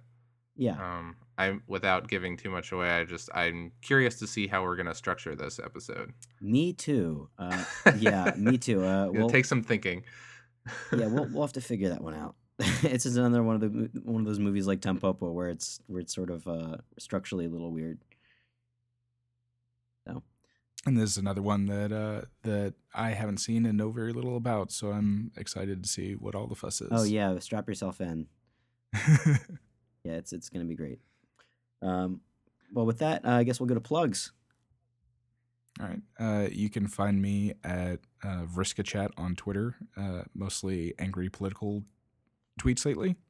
[0.58, 0.74] Yeah.
[0.74, 2.90] Um, I'm without giving too much away.
[2.90, 6.14] I just I'm curious to see how we're gonna structure this episode.
[6.42, 7.30] Me too.
[7.38, 7.64] Uh,
[7.98, 8.84] yeah, me too.
[8.84, 10.04] Uh, It'll we'll, take some thinking.
[10.92, 12.36] yeah, we'll we'll have to figure that one out.
[12.60, 16.02] it's just another one of the one of those movies like Tampopo where it's where
[16.02, 18.00] it's sort of uh, structurally a little weird.
[20.08, 20.24] So.
[20.88, 24.38] And this is another one that uh, that I haven't seen and know very little
[24.38, 26.90] about, so I'm excited to see what all the fuss is.
[26.92, 28.26] Oh yeah, strap yourself in.
[30.08, 31.00] Yeah, it's it's gonna be great.
[31.82, 32.22] Um,
[32.72, 34.32] well, with that, uh, I guess we'll go to plugs.
[35.82, 36.02] All right.
[36.18, 41.84] Uh, you can find me at uh, Vriska Chat on Twitter, uh, mostly angry political
[42.60, 43.16] tweets lately.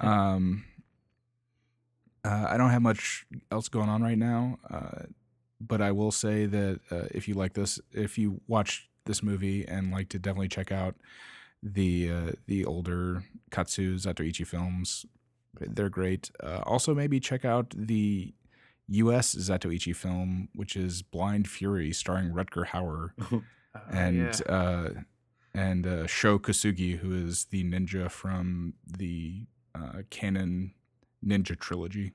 [0.00, 0.64] Um,
[2.24, 5.04] uh, I don't have much else going on right now, uh,
[5.60, 9.66] but I will say that uh, if you like this, if you watch this movie
[9.66, 10.96] and like to definitely check out
[11.62, 15.06] the uh, the older Katsu Zatoichi films,
[15.60, 16.30] they're great.
[16.42, 18.34] Uh, also, maybe check out the
[18.88, 19.34] U.S.
[19.34, 23.10] Zatoichi film, which is Blind Fury, starring Rutger Hauer
[23.74, 24.54] Oh, and yeah.
[24.54, 24.88] uh,
[25.54, 30.74] and uh, Sho Kosugi, who is the ninja from the uh, Cannon
[31.24, 32.12] ninja trilogy,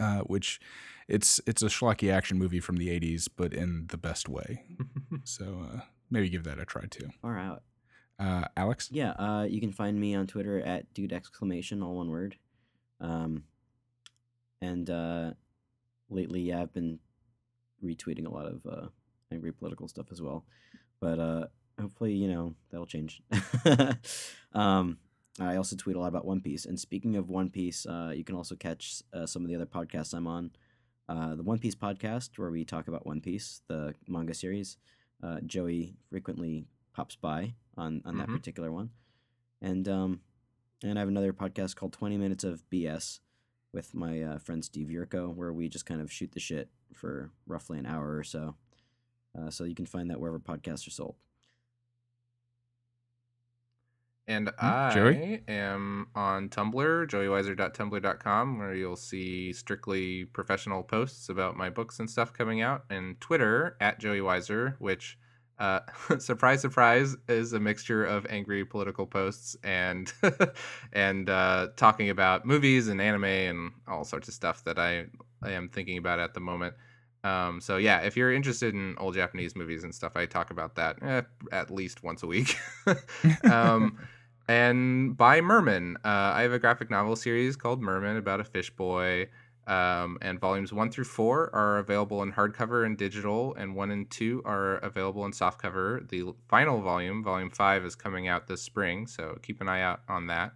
[0.00, 0.58] uh, which
[1.06, 4.64] it's it's a schlocky action movie from the '80s, but in the best way.
[5.24, 5.80] So uh,
[6.10, 7.08] maybe give that a try too.
[7.22, 7.62] Far out.
[8.18, 12.10] Uh, Alex, Yeah, uh, you can find me on Twitter at dude exclamation all one
[12.10, 12.36] word.
[13.00, 13.44] Um,
[14.60, 15.32] and uh,
[16.08, 16.98] lately, yeah, I've been
[17.84, 18.86] retweeting a lot of uh,
[19.30, 20.44] angry political stuff as well.
[21.00, 21.46] But uh,
[21.80, 23.20] hopefully, you know, that'll change.
[24.54, 24.98] um,
[25.38, 26.64] I also tweet a lot about One Piece.
[26.64, 29.66] And speaking of One Piece, uh, you can also catch uh, some of the other
[29.66, 30.50] podcasts I'm on.
[31.08, 34.78] Uh, the One Piece podcast, where we talk about One Piece, the manga series.
[35.22, 38.36] Uh, Joey frequently pops by on, on that Mhm.
[38.36, 38.90] particular one.
[39.60, 40.20] And um,
[40.82, 43.20] and I have another podcast called 20 Minutes of BS
[43.72, 47.30] with my uh, friend Steve Yurko, where we just kind of shoot the shit for
[47.46, 48.56] roughly an hour or so.
[49.38, 51.16] Uh, so you can find that wherever podcasts are sold.
[54.28, 55.42] And Hmm, Joey?
[55.46, 62.10] I am on Tumblr, joeywiser.tumblr.com, where you'll see strictly professional posts about my books and
[62.10, 65.16] stuff coming out, and Twitter at Joey Weiser, which,
[65.58, 65.80] uh,
[66.18, 70.12] surprise, surprise, is a mixture of angry political posts and
[70.92, 75.06] and uh, talking about movies and anime and all sorts of stuff that I,
[75.42, 76.74] I am thinking about at the moment.
[77.24, 80.76] Um, so yeah, if you're interested in old Japanese movies and stuff, I talk about
[80.76, 82.56] that eh, at least once a week.
[83.50, 83.98] um,
[84.48, 88.70] and buy Merman, uh, I have a graphic novel series called Merman about a fish
[88.70, 89.28] boy.
[89.66, 94.08] Um, and volumes one through four are available in hardcover and digital, and one and
[94.08, 96.08] two are available in softcover.
[96.08, 100.02] The final volume, volume five, is coming out this spring, so keep an eye out
[100.08, 100.52] on that.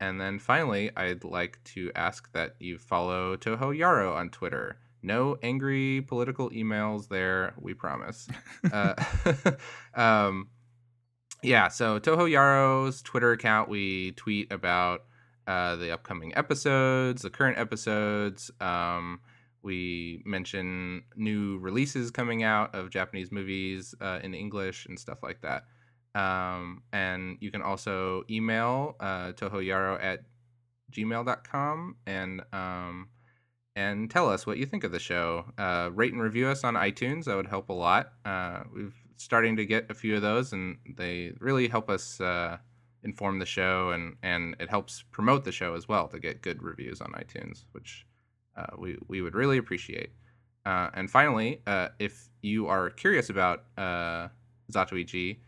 [0.00, 4.78] And then finally, I'd like to ask that you follow Toho Yaro on Twitter.
[5.02, 8.26] No angry political emails there, we promise.
[8.72, 8.94] uh,
[9.94, 10.48] um,
[11.42, 15.02] yeah, so Toho Yaro's Twitter account, we tweet about
[15.46, 18.50] uh, the upcoming episodes, the current episodes.
[18.60, 19.20] Um,
[19.62, 25.42] we mention new releases coming out of Japanese movies uh, in English and stuff like
[25.42, 25.64] that.
[26.14, 30.20] Um, and you can also email uh, tohoyaro at
[30.90, 33.08] gmail.com and um,
[33.76, 35.44] and tell us what you think of the show.
[35.56, 37.24] Uh, rate and review us on iTunes.
[37.24, 38.12] That would help a lot.
[38.24, 42.56] Uh, we've starting to get a few of those, and they really help us uh,
[43.04, 46.62] inform the show, and and it helps promote the show as well to get good
[46.62, 48.06] reviews on iTunes, which
[48.56, 50.10] uh, we we would really appreciate.
[50.66, 54.28] Uh, and finally, uh, if you are curious about uh,
[54.70, 55.38] Zatoichi,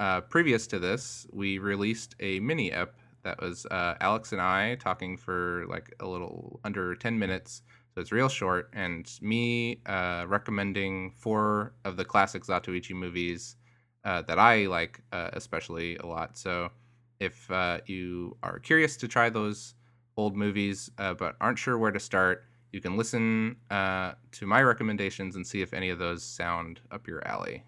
[0.00, 2.94] uh, previous to this, we released a mini ep
[3.24, 7.62] that was uh, Alex and I talking for like a little under 10 minutes.
[7.94, 13.56] So it's real short, and me uh, recommending four of the classic Zatoichi movies
[14.04, 16.38] that I like especially a lot.
[16.38, 16.70] So
[17.20, 19.74] if uh, you are curious to try those
[20.16, 24.62] old movies uh, but aren't sure where to start, you can listen uh, to my
[24.62, 27.64] recommendations and see if any of those sound up your alley.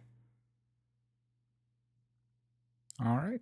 [3.05, 3.41] All right.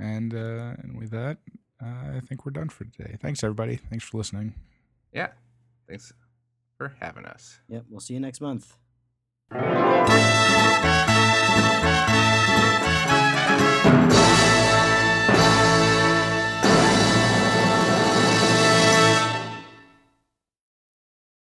[0.00, 1.38] And uh, and with that,
[1.82, 3.16] uh, I think we're done for today.
[3.20, 3.76] Thanks everybody.
[3.76, 4.54] Thanks for listening.
[5.12, 5.28] Yeah,
[5.88, 6.12] thanks
[6.76, 7.60] for having us.
[7.68, 8.76] Yep, we'll see you next month.
[9.50, 11.32] Bye.